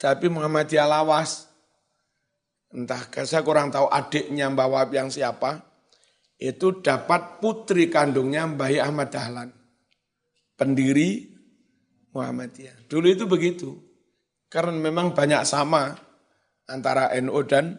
Tapi 0.00 0.32
Muhammadiyah 0.32 0.88
lawas. 0.88 1.52
Entah 2.72 3.04
saya 3.28 3.44
kurang 3.44 3.68
tahu 3.68 3.92
adiknya 3.92 4.48
Mbah 4.48 4.68
Wahab 4.72 4.90
yang 4.96 5.12
siapa 5.12 5.68
itu 6.40 6.80
dapat 6.80 7.44
putri 7.44 7.92
kandungnya 7.92 8.48
Mbah 8.48 8.72
Ahmad 8.80 9.12
Dahlan, 9.12 9.52
pendiri 10.56 11.36
Muhammadiyah. 12.16 12.88
Dulu 12.88 13.06
itu 13.12 13.24
begitu, 13.28 13.89
karena 14.50 14.74
memang 14.74 15.14
banyak 15.14 15.46
sama 15.46 15.94
antara 16.66 17.14
NU 17.22 17.38
dan 17.46 17.78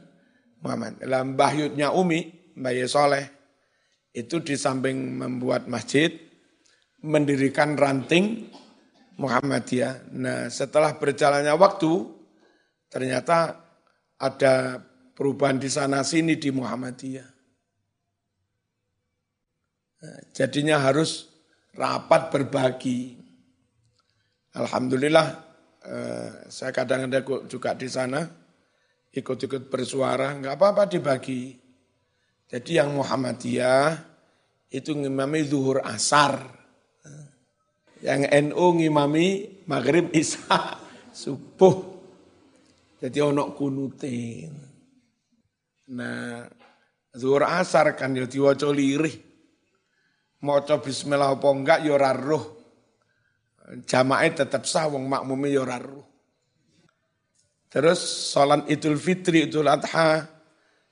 Muhammad. 0.63 1.03
Dalam 1.03 1.35
Mbah 1.35 1.51
Yudnya 1.59 1.91
Umi, 1.91 2.55
Mbah 2.55 2.71
Soleh, 2.87 3.27
itu 4.15 4.39
di 4.39 4.55
samping 4.55 5.19
membuat 5.19 5.67
masjid, 5.67 6.07
mendirikan 7.03 7.75
ranting 7.75 8.47
Muhammadiyah. 9.19 10.15
Nah 10.15 10.47
setelah 10.47 10.95
berjalannya 10.95 11.51
waktu, 11.59 11.91
ternyata 12.87 13.59
ada 14.15 14.79
perubahan 15.11 15.59
di 15.59 15.67
sana 15.67 16.07
sini 16.07 16.39
di 16.39 16.49
Muhammadiyah. 16.55 17.29
Jadinya 20.33 20.81
harus 20.81 21.29
rapat 21.75 22.33
berbagi. 22.33 23.19
Alhamdulillah 24.57 25.50
eh, 25.85 26.29
saya 26.49 26.71
kadang-kadang 26.73 27.45
juga 27.49 27.73
di 27.73 27.89
sana 27.89 28.21
ikut-ikut 29.11 29.67
bersuara, 29.67 30.31
nggak 30.39 30.55
apa-apa 30.55 30.83
dibagi. 30.87 31.59
Jadi 32.47 32.79
yang 32.79 32.95
Muhammadiyah 32.95 33.95
itu 34.71 34.91
ngimami 34.95 35.39
zuhur 35.47 35.83
asar. 35.83 36.39
Yang 38.01 38.33
NU 38.49 38.65
ngimami 38.81 39.27
maghrib 39.69 40.09
isya 40.15 40.79
subuh. 41.21 42.01
Jadi 42.97 43.17
onok 43.21 43.55
kunutin. 43.59 44.51
Nah, 45.91 46.47
zuhur 47.11 47.43
asar 47.45 47.93
kan 47.99 48.15
ya 48.15 48.25
diwaca 48.25 48.71
lirih 48.71 49.31
maca 50.41 50.81
bismillah 50.81 51.37
apa 51.37 51.47
enggak 51.53 51.79
ya. 51.85 51.95
Jamaah 53.71 54.27
tetap 54.35 54.67
sah 54.67 54.91
wong 54.91 55.07
makmume 55.07 55.47
ya 55.47 55.63
ora 55.63 55.79
roh. 55.79 56.07
Terus 57.71 58.03
salat 58.35 58.67
Idul 58.67 58.99
Fitri 58.99 59.47
Idul 59.47 59.71
Adha 59.71 60.27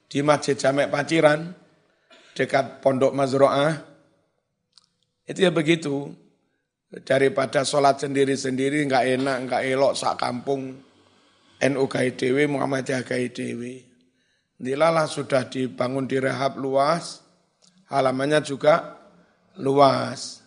di 0.08 0.24
Masjid 0.24 0.56
Jamek 0.56 0.88
Paciran 0.88 1.52
dekat 2.32 2.80
Pondok 2.80 3.12
Mazroah 3.12 3.76
itu 5.28 5.44
ya 5.44 5.52
begitu 5.52 6.10
daripada 7.04 7.68
sholat 7.68 8.02
sendiri-sendiri 8.02 8.82
nggak 8.88 9.06
enak 9.20 9.38
nggak 9.46 9.64
elok 9.70 9.94
sak 9.94 10.18
kampung 10.18 10.80
NU 11.60 11.84
KIDW 11.86 12.48
Muhammadiyah 12.48 13.04
KIDW 13.04 13.62
Dilalah 14.60 15.06
sudah 15.06 15.48
dibangun 15.52 16.08
direhab 16.08 16.60
luas 16.60 17.24
halamannya 17.90 18.40
juga 18.46 19.00
luas. 19.60 20.39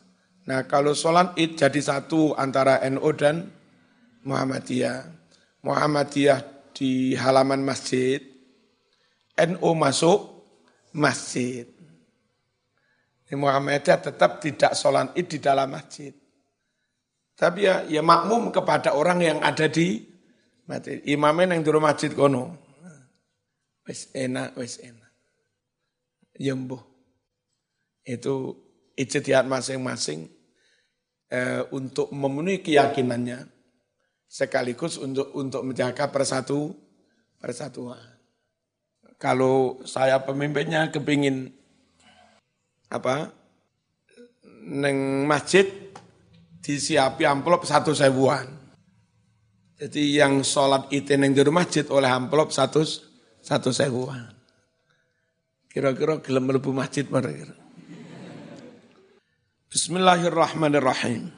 Nah 0.42 0.66
kalau 0.66 0.90
sholat 0.96 1.38
id 1.38 1.54
jadi 1.54 1.80
satu 1.80 2.34
antara 2.34 2.82
NU 2.90 3.10
dan 3.14 3.46
Muhammadiyah. 4.26 5.06
Muhammadiyah 5.62 6.40
di 6.74 7.14
halaman 7.14 7.62
masjid, 7.62 8.18
NU 9.38 9.70
masuk 9.78 10.42
masjid. 10.90 11.70
Muhammadiyah 13.32 14.12
tetap 14.12 14.42
tidak 14.42 14.74
sholat 14.74 15.14
id 15.14 15.26
di 15.30 15.38
dalam 15.38 15.70
masjid. 15.70 16.12
Tapi 17.32 17.64
ya, 17.64 17.82
ya 17.88 18.04
makmum 18.04 18.52
kepada 18.52 18.92
orang 18.92 19.18
yang 19.22 19.38
ada 19.40 19.66
di 19.70 20.04
masjid. 20.68 21.00
Imamnya 21.06 21.56
yang 21.56 21.64
di 21.64 21.70
masjid 21.80 22.10
kono. 22.12 22.58
Wes 23.82 24.14
enak, 24.14 24.54
wes 24.54 24.78
enak. 24.78 25.10
Yembuh. 26.38 26.82
Itu 28.06 28.58
ijtihad 28.96 29.48
masing-masing 29.48 30.28
eh, 31.32 31.64
untuk 31.72 32.12
memenuhi 32.12 32.60
keyakinannya 32.60 33.48
sekaligus 34.32 34.96
untuk 34.96 35.32
untuk 35.36 35.60
menjaga 35.64 36.08
persatu 36.08 36.72
persatuan. 37.36 38.00
Kalau 39.20 39.84
saya 39.84 40.24
pemimpinnya 40.24 40.88
kepingin 40.88 41.52
apa 42.88 43.32
neng 44.64 45.28
masjid 45.28 45.68
disiapi 46.64 47.28
amplop 47.28 47.68
satu 47.68 47.92
sebuan. 47.92 48.48
Jadi 49.76 50.16
yang 50.16 50.46
sholat 50.46 50.88
itu 50.94 51.12
neng 51.18 51.34
di 51.34 51.42
masjid 51.50 51.84
oleh 51.92 52.08
amplop 52.08 52.54
satu 52.54 52.82
satu 53.42 53.68
sebuan. 53.68 54.30
Kira-kira 55.68 56.20
gelem 56.20 56.52
mlebu 56.52 56.70
masjid 56.70 57.04
mereka. 57.08 57.61
Bismillahirrahmanirrahim. 59.72 61.32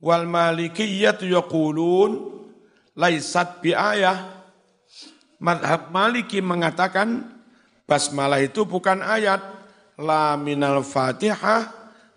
Wal 0.00 0.24
malikiyatu 0.24 1.28
yaqulun 1.28 2.40
laisat 2.96 3.60
bi 3.60 3.76
ayah. 3.76 4.48
Madhab 5.36 5.92
maliki 5.92 6.40
mengatakan 6.40 7.28
basmalah 7.84 8.40
itu 8.40 8.64
bukan 8.64 9.04
ayat. 9.04 9.44
La 10.00 10.40
minal 10.40 10.80
fatihah 10.80 11.68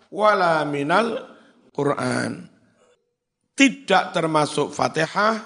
wala 0.08 0.64
minal 0.64 1.20
Quran. 1.68 2.48
Tidak 3.52 4.16
termasuk 4.16 4.72
fatihah, 4.72 5.36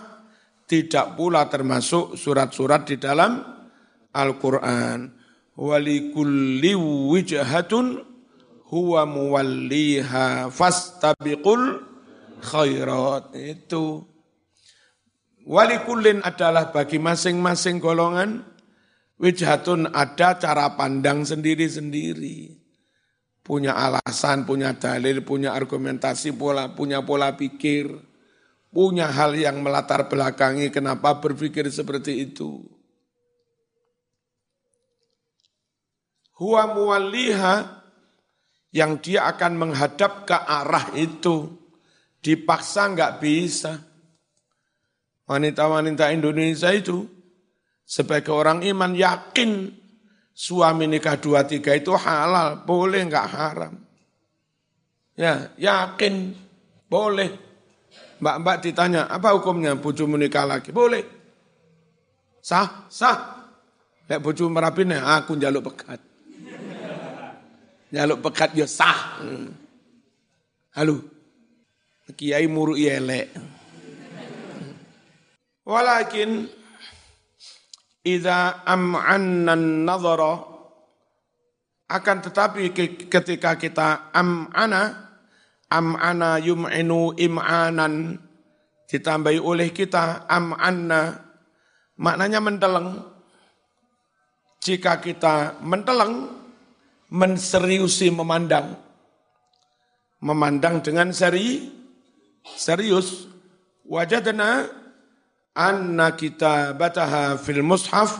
tidak 0.70 1.18
pula 1.18 1.50
termasuk 1.50 2.14
surat-surat 2.14 2.86
di 2.86 2.94
dalam 2.94 3.42
Al-Quran. 4.14 5.10
Walikulli 5.58 6.78
wijhatun 6.78 8.14
huwa 8.70 9.06
muwalliha 9.06 10.50
fastabiqul 10.50 11.82
khairat. 12.42 13.34
Itu. 13.34 14.02
Walikullin 15.46 16.26
adalah 16.26 16.74
bagi 16.74 16.98
masing-masing 16.98 17.78
golongan 17.78 18.42
wijhatun 19.22 19.94
ada 19.94 20.34
cara 20.42 20.74
pandang 20.74 21.22
sendiri-sendiri. 21.22 22.58
Punya 23.46 23.78
alasan, 23.78 24.42
punya 24.42 24.74
dalil, 24.74 25.22
punya 25.22 25.54
argumentasi, 25.54 26.34
pola, 26.34 26.74
punya 26.74 27.06
pola 27.06 27.38
pikir, 27.38 27.86
punya 28.74 29.06
hal 29.06 29.38
yang 29.38 29.62
melatar 29.62 30.10
belakangi 30.10 30.74
kenapa 30.74 31.22
berpikir 31.22 31.70
seperti 31.70 32.26
itu. 32.26 32.66
Huwa 36.36 36.74
muwalliha 36.74 37.75
yang 38.76 39.00
dia 39.00 39.24
akan 39.32 39.56
menghadap 39.56 40.28
ke 40.28 40.36
arah 40.36 40.92
itu. 40.92 41.48
Dipaksa 42.20 42.92
nggak 42.92 43.12
bisa. 43.24 43.80
Wanita-wanita 45.24 46.12
Indonesia 46.12 46.68
itu 46.76 47.08
sebagai 47.88 48.36
orang 48.36 48.60
iman 48.68 48.92
yakin 48.92 49.72
suami 50.36 50.84
nikah 50.84 51.16
dua 51.16 51.48
tiga 51.48 51.72
itu 51.72 51.96
halal, 51.96 52.68
boleh 52.68 53.00
nggak 53.08 53.28
haram. 53.32 53.74
Ya, 55.16 55.48
yakin 55.56 56.36
boleh. 56.92 57.32
Mbak-mbak 58.20 58.56
ditanya, 58.60 59.08
apa 59.08 59.32
hukumnya 59.32 59.72
bucu 59.80 60.04
menikah 60.04 60.44
lagi? 60.44 60.68
Boleh. 60.68 61.04
Sah, 62.44 62.84
sah. 62.92 63.48
Lek 64.06 64.20
bucu 64.20 64.44
merapinnya, 64.46 65.16
aku 65.16 65.40
jaluk 65.40 65.72
pekat. 65.72 66.15
Nyaluk 67.94 68.18
pekat 68.26 68.58
ya 68.58 68.66
sah. 68.66 69.22
Halo. 70.74 71.06
Kiai 72.16 72.46
muru 72.46 72.78
elek. 72.78 73.30
Walakin 75.66 76.46
idza 78.06 78.62
am'anna 78.62 79.58
nazara 79.58 80.38
akan 81.90 82.18
tetapi 82.22 82.70
ketika 83.10 83.58
kita 83.58 84.14
am'ana 84.14 85.10
am'ana 85.66 86.38
yum'inu 86.38 87.18
im'anan 87.18 88.18
ditambahi 88.86 89.42
oleh 89.42 89.74
kita 89.74 90.30
am'anna 90.30 91.18
maknanya 91.98 92.38
menteleng 92.38 93.02
jika 94.62 95.02
kita 95.02 95.58
menteleng 95.62 96.45
menseriusi 97.10 98.10
memandang. 98.10 98.74
Memandang 100.22 100.80
dengan 100.80 101.12
seri, 101.12 101.70
serius. 102.42 103.28
Wajadna 103.86 104.66
anna 105.56 106.12
kitabataha 106.12 107.40
fil 107.40 107.62
mushaf 107.64 108.18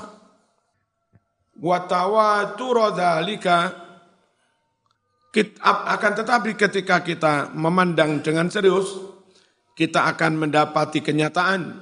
wa 1.60 1.78
tawatur 1.84 2.96
dhalika 2.96 3.86
akan 5.60 6.12
tetapi 6.16 6.56
ketika 6.56 7.04
kita 7.04 7.52
memandang 7.52 8.24
dengan 8.24 8.48
serius 8.48 8.88
kita 9.76 10.08
akan 10.16 10.40
mendapati 10.40 11.04
kenyataan 11.04 11.76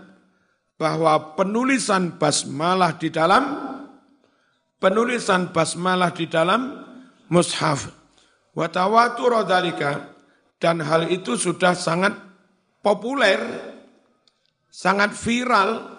bahwa 0.74 1.38
penulisan 1.38 2.18
basmalah 2.18 2.98
di 2.98 3.14
dalam 3.14 3.62
penulisan 4.82 5.54
basmalah 5.54 6.10
di 6.10 6.26
dalam 6.26 6.83
mushaf. 7.28 7.92
Wa 8.54 8.70
tawatur 8.70 9.42
dan 10.62 10.80
hal 10.80 11.10
itu 11.10 11.34
sudah 11.34 11.74
sangat 11.76 12.14
populer 12.80 13.40
sangat 14.74 15.14
viral. 15.14 15.94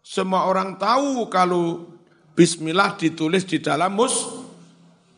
Semua 0.00 0.48
orang 0.48 0.80
tahu 0.80 1.28
kalau 1.30 1.86
bismillah 2.34 2.98
ditulis 2.98 3.46
di 3.46 3.62
dalam 3.62 3.94
mus 3.94 4.26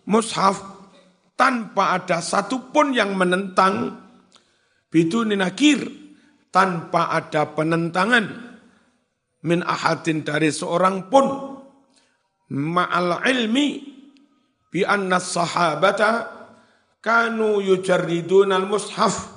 mushaf. 0.05 0.71
Tanpa 1.33 1.99
ada 1.99 2.23
satupun 2.23 2.95
yang 2.95 3.19
menentang 3.19 3.99
biduni 4.93 5.35
nakir 5.35 5.81
tanpa 6.53 7.11
ada 7.11 7.51
penentangan 7.51 8.25
min 9.43 9.65
ahadin 9.65 10.23
dari 10.23 10.53
seorang 10.53 11.09
pun. 11.09 11.27
Ma'al 12.53 13.25
ilmi 13.27 13.92
bi 14.73 14.81
anna 14.89 15.21
sahabata 15.21 16.33
kanu 17.05 17.61
yujarridun 17.61 18.57
al 18.57 18.65
mushaf 18.65 19.29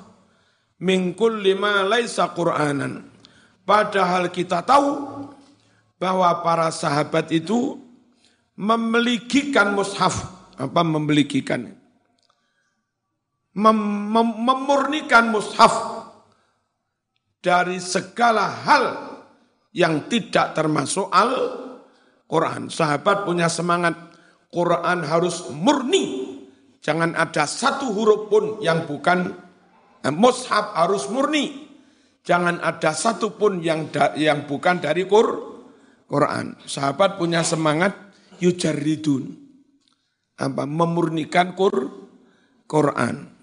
min 0.79 1.11
kulli 1.11 1.51
ma 1.59 1.83
laisa 1.83 2.31
qur'anan. 2.31 3.11
Padahal 3.67 4.31
kita 4.31 4.63
tahu 4.63 5.25
bahwa 5.99 6.29
para 6.45 6.71
sahabat 6.71 7.33
itu 7.35 7.81
memilikikan 8.55 9.75
mushaf. 9.75 10.31
Apa 10.55 10.87
memilikikan? 10.87 11.75
Mem, 13.55 13.79
mem, 14.11 14.27
memurnikan 14.39 15.27
mushaf 15.33 15.73
dari 17.43 17.81
segala 17.83 18.47
hal 18.63 18.85
yang 19.75 20.07
tidak 20.07 20.55
termasuk 20.55 21.11
Al-Quran. 21.11 22.71
Sahabat 22.71 23.27
punya 23.27 23.51
semangat, 23.51 24.14
Quran 24.55 25.03
harus 25.03 25.51
murni. 25.51 26.31
Jangan 26.79 27.11
ada 27.11 27.43
satu 27.43 27.91
huruf 27.91 28.31
pun 28.31 28.63
yang 28.63 28.87
bukan, 28.87 29.35
eh, 29.99 30.13
mushaf 30.15 30.71
harus 30.79 31.11
murni. 31.11 31.67
Jangan 32.23 32.63
ada 32.63 32.95
satu 32.95 33.35
pun 33.35 33.59
yang 33.59 33.91
da, 33.91 34.15
yang 34.15 34.47
bukan 34.47 34.79
dari 34.79 35.03
Qur, 35.03 35.27
Quran. 36.07 36.55
Sahabat 36.63 37.19
punya 37.19 37.43
semangat, 37.43 38.15
yujaridun. 38.39 39.43
Apa, 40.39 40.63
memurnikan 40.63 41.51
Qur, 41.51 41.91
Quran. 42.63 43.35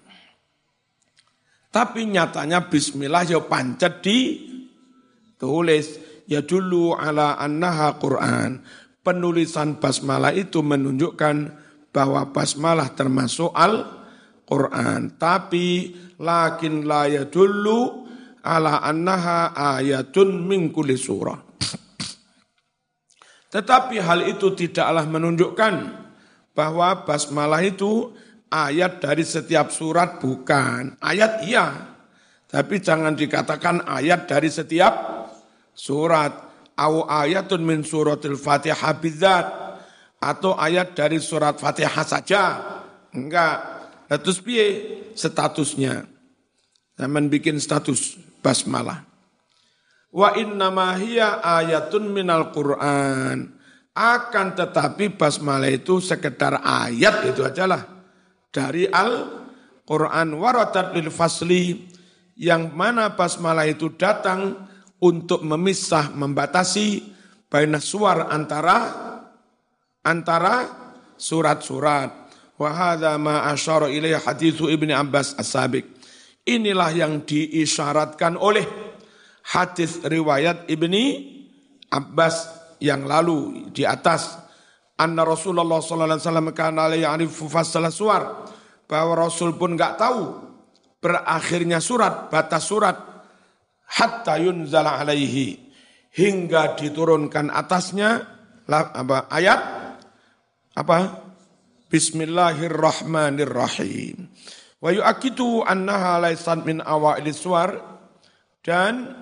Tapi 1.73 2.05
nyatanya 2.05 2.69
bismillah 2.69 3.25
ya 3.25 3.41
pancet 3.41 4.03
di 4.05 4.17
tulis 5.41 5.97
ya 6.29 6.45
dulu 6.45 6.93
ala 6.93 7.39
annaha 7.39 7.97
Quran. 7.97 8.61
Penulisan 9.03 9.83
basmalah 9.83 10.31
itu 10.31 10.63
menunjukkan 10.63 11.35
bahwa 11.91 12.31
basmalah 12.31 12.95
termasuk 12.95 13.51
Al-Quran. 13.51 15.19
Tapi 15.19 15.91
lakin 16.23 16.87
la 16.87 17.05
dulu 17.27 18.07
ala 18.47 18.79
annaha 18.79 19.51
ayatun 19.51 20.47
min 20.47 20.71
surah. 20.95 21.39
Tetapi 23.51 23.95
hal 24.01 24.25
itu 24.33 24.55
tidaklah 24.55 25.05
menunjukkan 25.05 25.75
bahwa 26.57 27.05
basmalah 27.05 27.61
itu 27.61 28.15
ayat 28.49 29.03
dari 29.03 29.21
setiap 29.21 29.69
surat 29.69 30.17
bukan. 30.17 30.97
Ayat 30.97 31.45
iya, 31.45 31.93
tapi 32.49 32.77
jangan 32.81 33.17
dikatakan 33.17 33.85
ayat 33.85 34.29
dari 34.29 34.49
setiap 34.49 34.93
surat 35.73 36.52
au 36.77 37.05
ayatun 37.05 37.61
min 37.61 37.85
suratil 37.85 38.37
Fatihah 38.37 38.93
bidzat 38.97 39.45
atau 40.23 40.55
ayat 40.55 40.95
dari 40.95 41.19
surat 41.19 41.59
Fatihah 41.59 42.05
saja. 42.07 42.43
Enggak. 43.11 43.83
Terus 44.09 44.39
piye 44.39 44.65
statusnya? 45.17 46.05
Zaman 46.95 47.27
bikin 47.27 47.57
status 47.57 48.15
basmalah. 48.39 49.03
Wa 50.13 50.37
inna 50.37 50.69
hiya 50.95 51.41
ayatun 51.41 52.13
minal 52.13 52.53
Qur'an. 52.53 53.57
Akan 53.93 54.57
tetapi 54.57 55.13
basmalah 55.13 55.69
itu 55.69 56.01
sekedar 56.01 56.61
ayat 56.65 57.29
itu 57.29 57.45
ajalah 57.45 57.93
dari 58.49 58.89
Al-Quran 58.89 60.33
waratat 60.33 60.97
lil 60.97 61.13
fasli 61.13 61.89
yang 62.33 62.73
mana 62.73 63.13
basmalah 63.13 63.69
itu 63.69 63.93
datang 63.93 64.65
untuk 65.03 65.43
memisah, 65.43 66.15
membatasi 66.15 67.03
baina 67.51 67.83
suar 67.83 68.31
antara 68.31 68.77
antara 69.99 70.55
surat-surat. 71.19 72.31
Wa 72.55 72.69
hadza 72.71 73.19
ma 73.19 73.43
asyara 73.51 73.91
ilaihi 73.91 74.15
hadithu 74.15 74.71
Ibnu 74.71 74.95
Abbas 74.95 75.35
as-sabiq. 75.35 75.83
Inilah 76.47 76.91
yang 76.95 77.27
diisyaratkan 77.27 78.39
oleh 78.39 78.63
hadis 79.51 79.99
riwayat 80.03 80.71
Ibni 80.71 81.35
Abbas 81.91 82.63
yang 82.79 83.07
lalu 83.07 83.71
di 83.71 83.83
atas 83.87 84.39
anna 84.99 85.23
Rasulullah 85.23 85.79
sallallahu 85.79 86.19
alaihi 86.19 86.23
wasallam 86.27 86.49
kana 86.51 86.91
la 86.91 86.97
ya'rifu 86.99 87.47
fasal 87.47 87.87
suar 87.91 88.47
bahwa 88.87 89.27
Rasul 89.27 89.55
pun 89.55 89.79
enggak 89.79 89.95
tahu 89.95 90.51
berakhirnya 90.99 91.79
surat 91.79 92.27
batas 92.27 92.63
surat 92.67 93.12
hatta 93.93 94.41
yunzala 94.41 94.97
alaihi 94.97 95.61
hingga 96.13 96.73
diturunkan 96.73 97.53
atasnya 97.53 98.25
apa 98.65 99.29
ayat 99.29 99.61
apa 100.73 101.21
Bismillahirrahmanirrahim. 101.93 104.25
Wa 104.81 104.89
yu'akidu 104.89 105.61
annaha 105.61 106.25
laisat 106.25 106.65
min 106.65 106.81
awail 106.81 107.21
suar 107.29 107.77
dan 108.65 109.13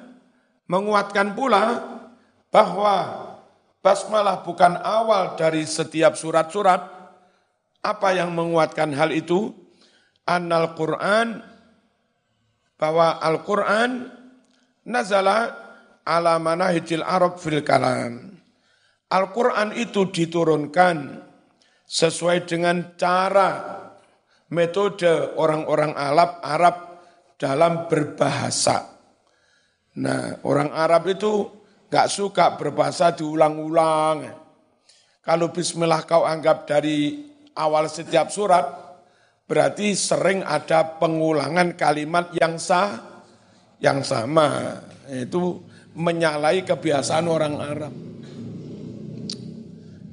menguatkan 0.72 1.36
pula 1.36 1.84
bahwa 2.48 3.28
basmalah 3.84 4.48
bukan 4.48 4.80
awal 4.80 5.36
dari 5.36 5.68
setiap 5.68 6.16
surat-surat. 6.16 6.80
Apa 7.84 8.16
yang 8.16 8.32
menguatkan 8.32 8.96
hal 8.96 9.12
itu? 9.12 9.52
Annal 10.24 10.72
Quran 10.80 11.44
bahwa 12.80 13.20
Al-Quran 13.20 14.21
nazala 14.86 15.54
ala 16.06 16.38
manahijil 16.42 17.06
Arab 17.06 17.38
fil 17.38 17.62
kalam. 17.62 18.38
Al-Quran 19.12 19.76
itu 19.76 20.08
diturunkan 20.08 21.20
sesuai 21.84 22.48
dengan 22.48 22.96
cara 22.96 23.82
metode 24.56 25.36
orang-orang 25.36 25.92
Arab 25.92 26.32
Arab 26.40 26.76
dalam 27.36 27.92
berbahasa. 27.92 28.88
Nah, 30.00 30.40
orang 30.48 30.72
Arab 30.72 31.12
itu 31.12 31.52
gak 31.92 32.08
suka 32.08 32.56
berbahasa 32.56 33.12
diulang-ulang. 33.12 34.32
Kalau 35.20 35.52
bismillah 35.52 36.08
kau 36.08 36.24
anggap 36.24 36.64
dari 36.64 37.28
awal 37.60 37.92
setiap 37.92 38.32
surat, 38.32 38.64
berarti 39.44 39.92
sering 39.92 40.48
ada 40.48 40.96
pengulangan 40.96 41.76
kalimat 41.76 42.32
yang 42.40 42.56
sah, 42.56 43.11
yang 43.82 44.06
sama. 44.06 44.78
Itu 45.10 45.66
menyalahi 45.98 46.64
kebiasaan 46.64 47.26
orang 47.28 47.56
Arab. 47.60 47.94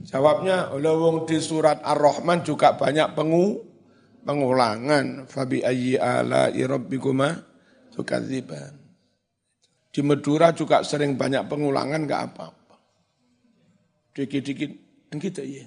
Jawabnya, 0.08 0.72
lewung 0.80 1.28
di 1.28 1.36
surat 1.36 1.84
Ar-Rahman 1.84 2.40
juga 2.40 2.72
banyak 2.74 3.12
pengu, 3.12 3.60
pengulangan. 4.24 5.28
Fabi 5.28 5.60
ayyi 5.60 6.00
ala 6.00 6.48
irabbikuma 6.48 7.44
tukadziban. 7.92 8.72
Di 9.92 10.00
Madura 10.00 10.56
juga 10.56 10.80
sering 10.80 11.12
banyak 11.12 11.44
pengulangan, 11.44 12.08
enggak 12.08 12.22
apa-apa. 12.32 12.76
Dikit-dikit, 14.16 14.70
yang 15.12 15.20
kita 15.20 15.42
iya. 15.44 15.66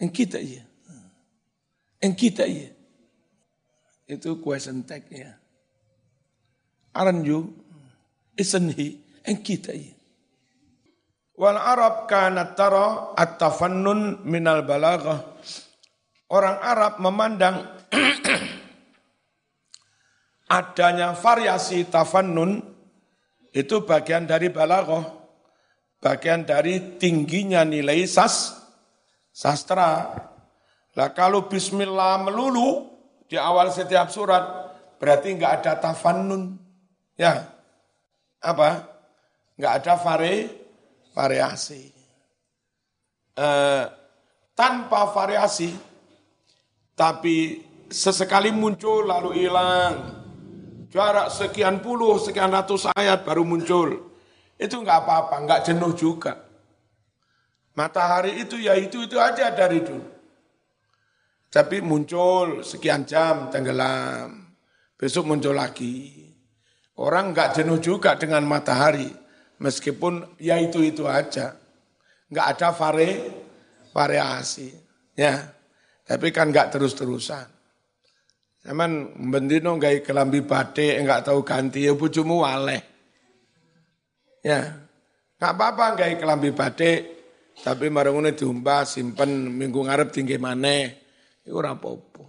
Yang 0.00 0.10
kita 0.14 0.38
iya. 0.40 0.64
Yang 2.00 2.14
kita 2.16 2.44
iya. 2.48 2.70
Itu 4.08 4.40
question 4.40 4.86
tag 4.88 5.04
ya. 5.12 5.36
Aren't 6.94 7.26
you? 7.26 7.52
Isn't 8.38 8.72
kita 9.24 9.74
iya. 9.74 9.92
Wal 11.38 11.58
Arab 11.58 12.10
kanat 12.10 12.58
tara 12.58 13.14
at-tafannun 13.14 14.26
minal 14.26 14.66
balaghah 14.66 15.38
orang 16.32 16.56
Arab 16.60 16.92
memandang 17.00 17.56
adanya 20.58 21.16
variasi 21.16 21.88
tafannun 21.88 22.60
itu 23.52 23.82
bagian 23.84 24.28
dari 24.28 24.52
balaghah, 24.52 25.04
bagian 25.98 26.44
dari 26.44 27.00
tingginya 27.00 27.64
nilai 27.64 28.04
sas 28.04 28.54
sastra. 29.32 30.14
Lah 30.96 31.10
kalau 31.14 31.48
bismillah 31.48 32.22
melulu 32.28 32.90
di 33.28 33.38
awal 33.38 33.72
setiap 33.72 34.12
surat 34.12 34.44
berarti 35.00 35.36
enggak 35.36 35.64
ada 35.64 35.72
tafannun. 35.80 36.67
Ya. 37.18 37.50
Apa? 38.38 38.86
Enggak 39.58 39.72
ada 39.82 39.94
vari, 39.98 40.46
variasi. 41.10 41.90
Eh, 43.34 43.84
tanpa 44.54 45.10
variasi 45.10 45.74
tapi 46.94 47.62
sesekali 47.90 48.54
muncul 48.54 49.02
lalu 49.06 49.42
hilang. 49.42 50.14
Jarak 50.88 51.28
sekian 51.34 51.82
puluh, 51.84 52.16
sekian 52.22 52.54
ratus 52.54 52.88
ayat 52.94 53.26
baru 53.26 53.42
muncul. 53.42 54.14
Itu 54.54 54.80
enggak 54.82 55.04
apa-apa, 55.04 55.34
enggak 55.42 55.60
jenuh 55.66 55.92
juga. 55.98 56.38
Matahari 57.74 58.42
itu 58.42 58.58
ya 58.58 58.74
itu-itu 58.74 59.18
aja 59.18 59.54
dari 59.54 59.82
dulu. 59.82 60.06
Tapi 61.50 61.82
muncul 61.82 62.62
sekian 62.62 63.06
jam 63.06 63.50
tenggelam. 63.50 64.54
Besok 64.98 65.30
muncul 65.30 65.54
lagi. 65.54 66.27
Orang 66.98 67.30
enggak 67.30 67.54
jenuh 67.54 67.78
juga 67.78 68.18
dengan 68.18 68.42
matahari. 68.42 69.06
Meskipun 69.62 70.38
ya 70.42 70.58
itu-itu 70.58 71.06
aja. 71.06 71.54
Enggak 72.26 72.46
ada 72.58 72.68
vari, 72.74 73.10
variasi. 73.94 74.74
Ya. 75.14 75.54
Tapi 76.02 76.34
kan 76.34 76.50
enggak 76.50 76.74
terus-terusan. 76.74 77.46
Cuman 78.66 79.14
bendino 79.30 79.78
gaya 79.78 80.02
kelambi 80.02 80.42
batik 80.42 80.98
enggak 80.98 81.30
tahu 81.30 81.46
ganti 81.46 81.86
ya 81.86 81.94
bujumu 81.94 82.42
waleh. 82.42 82.82
Ya. 84.42 84.82
Enggak 85.38 85.52
apa-apa 85.54 85.86
gaya 86.02 86.14
kelambi 86.18 86.50
batik 86.50 87.00
tapi 87.62 87.90
marungune 87.90 88.34
diumbah 88.34 88.86
simpen 88.86 89.54
minggu 89.54 89.86
ngarep 89.86 90.10
tinggi 90.10 90.34
mana. 90.34 90.90
Itu 91.46 91.54
ora 91.54 91.78
apa-apa. 91.78 92.26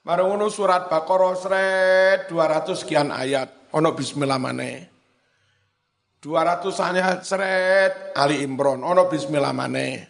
Bismillah. 0.00 0.16
Marungono 0.16 0.48
surat 0.48 0.88
Baqarah 0.88 1.36
sret 1.36 2.20
200 2.28 2.80
sekian 2.80 3.12
ayat. 3.12 3.68
Ono 3.76 3.92
bismillah 3.92 4.40
mana. 4.40 4.88
200 6.20 6.80
ayat 6.80 7.20
seret 7.24 7.92
Ali 8.16 8.40
Imran. 8.40 8.80
Ono 8.80 9.08
bismillah 9.08 9.52
mana. 9.52 10.00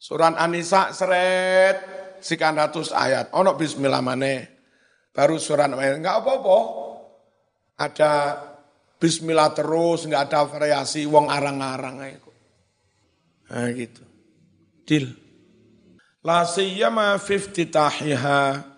Surat 0.00 0.36
An-Nisa 0.36 0.92
seret 0.92 1.76
sekian 2.20 2.56
ratus 2.56 2.92
ayat. 2.92 3.32
Ono 3.32 3.56
bismillah 3.56 4.00
mana? 4.00 4.40
Baru 5.14 5.36
surat? 5.36 5.68
Enggak 5.70 6.24
apa-apa. 6.24 6.58
Ada 7.74 8.12
bismillah 9.00 9.50
terus, 9.52 10.04
enggak 10.04 10.30
ada 10.30 10.44
variasi 10.48 11.06
wong 11.08 11.30
arang-arang 11.30 12.04
itu. 12.08 12.32
Nah 13.48 13.68
gitu. 13.72 14.02
Deal. 14.84 15.08
La 16.24 16.44
siyama 16.48 17.16
fiftitahiha 17.20 18.73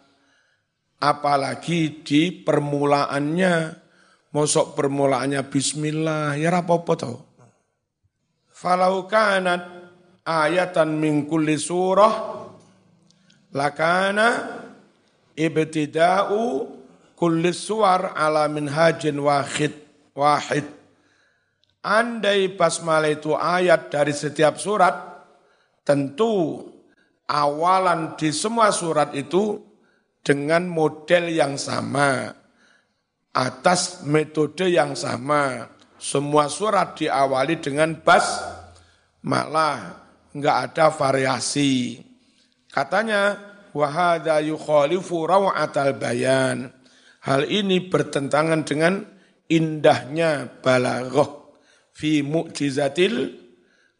apalagi 1.00 2.02
di 2.04 2.30
permulaannya 2.32 3.54
mosok 4.32 4.76
permulaannya 4.76 5.40
bismillah 5.48 6.36
ya 6.36 6.52
apa-apa 6.52 6.92
tau. 6.96 7.16
Falau 8.52 9.04
kanat 9.04 9.62
ayatan 10.24 10.96
min 10.96 11.28
kulli 11.28 11.60
surah 11.60 12.44
lakana 13.52 14.28
ibtida'u 15.36 16.42
kulli 17.16 17.52
suar 17.52 18.16
ala 18.16 18.48
minhajin 18.48 19.16
wahid 19.20 19.72
wahid 20.12 20.64
andai 21.84 22.52
basmalah 22.52 23.12
itu 23.12 23.32
ayat 23.32 23.88
dari 23.92 24.12
setiap 24.12 24.58
surat 24.58 25.24
tentu 25.86 26.66
awalan 27.30 28.18
di 28.18 28.34
semua 28.34 28.74
surat 28.74 29.14
itu 29.14 29.62
dengan 30.26 30.66
model 30.66 31.30
yang 31.30 31.54
sama 31.54 32.34
atas 33.30 34.02
metode 34.02 34.66
yang 34.66 34.98
sama 34.98 35.70
semua 36.02 36.50
surat 36.50 36.98
diawali 36.98 37.62
dengan 37.62 37.94
bas 38.02 38.42
malah 39.22 40.02
enggak 40.34 40.56
ada 40.72 40.86
variasi. 40.90 42.02
Katanya 42.68 43.38
wahada 43.72 44.42
yukhalifu 44.42 45.24
raw'atal 45.24 45.96
bayan. 45.96 46.74
Hal 47.24 47.46
ini 47.48 47.86
bertentangan 47.86 48.66
dengan 48.66 49.02
indahnya 49.48 50.50
balaghah 50.60 51.30
fi 51.96 52.20
mu'jizatil 52.20 53.46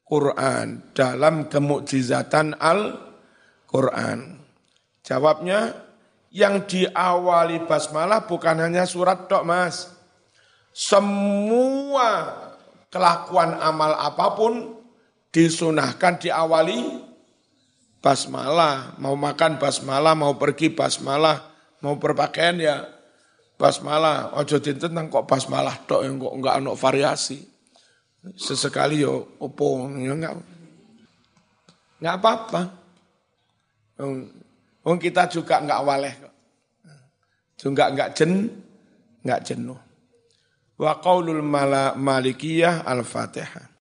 Quran 0.06 0.94
dalam 0.94 1.50
kemukjizatan 1.50 2.54
Al-Quran. 2.60 4.18
Jawabnya 5.02 5.85
yang 6.36 6.68
diawali 6.68 7.64
basmalah 7.64 8.28
bukan 8.28 8.60
hanya 8.60 8.84
surat 8.84 9.24
dok 9.24 9.48
mas. 9.48 9.88
Semua 10.76 12.28
kelakuan 12.92 13.56
amal 13.56 13.96
apa 13.96 14.36
pun 14.36 14.76
disunahkan 15.32 16.20
diawali 16.20 17.08
basmalah, 18.04 19.00
mau 19.00 19.16
makan 19.16 19.56
basmalah, 19.56 20.12
mau 20.12 20.36
pergi 20.36 20.68
basmalah, 20.68 21.40
mau 21.80 21.96
berpakaian 21.96 22.60
ya 22.60 22.84
basmalah. 23.56 24.36
Ojo 24.36 24.60
dinten 24.60 25.08
kok 25.08 25.24
basmalah 25.24 25.88
tok 25.88 26.04
yang 26.04 26.20
kok 26.20 26.36
enggak 26.36 26.60
ono 26.60 26.76
variasi. 26.76 27.40
Sesekali 28.36 29.00
yo 29.00 29.40
opo 29.40 29.88
ya 29.96 30.12
enggak 30.12 30.36
enggak 32.04 32.16
apa-apa. 32.20 32.62
Wong 34.84 35.00
kita 35.00 35.32
juga 35.32 35.64
enggak 35.64 35.80
waleh 35.80 36.25
kok. 37.56 37.64
Juga 37.64 37.88
enggak 37.88 38.12
jen, 38.12 38.52
enggak 39.24 39.40
jenuh. 39.48 39.80
Wa 40.76 41.00
qaulul 41.00 41.40
malikiyah 41.96 42.84
al-Fatihah. 42.84 43.72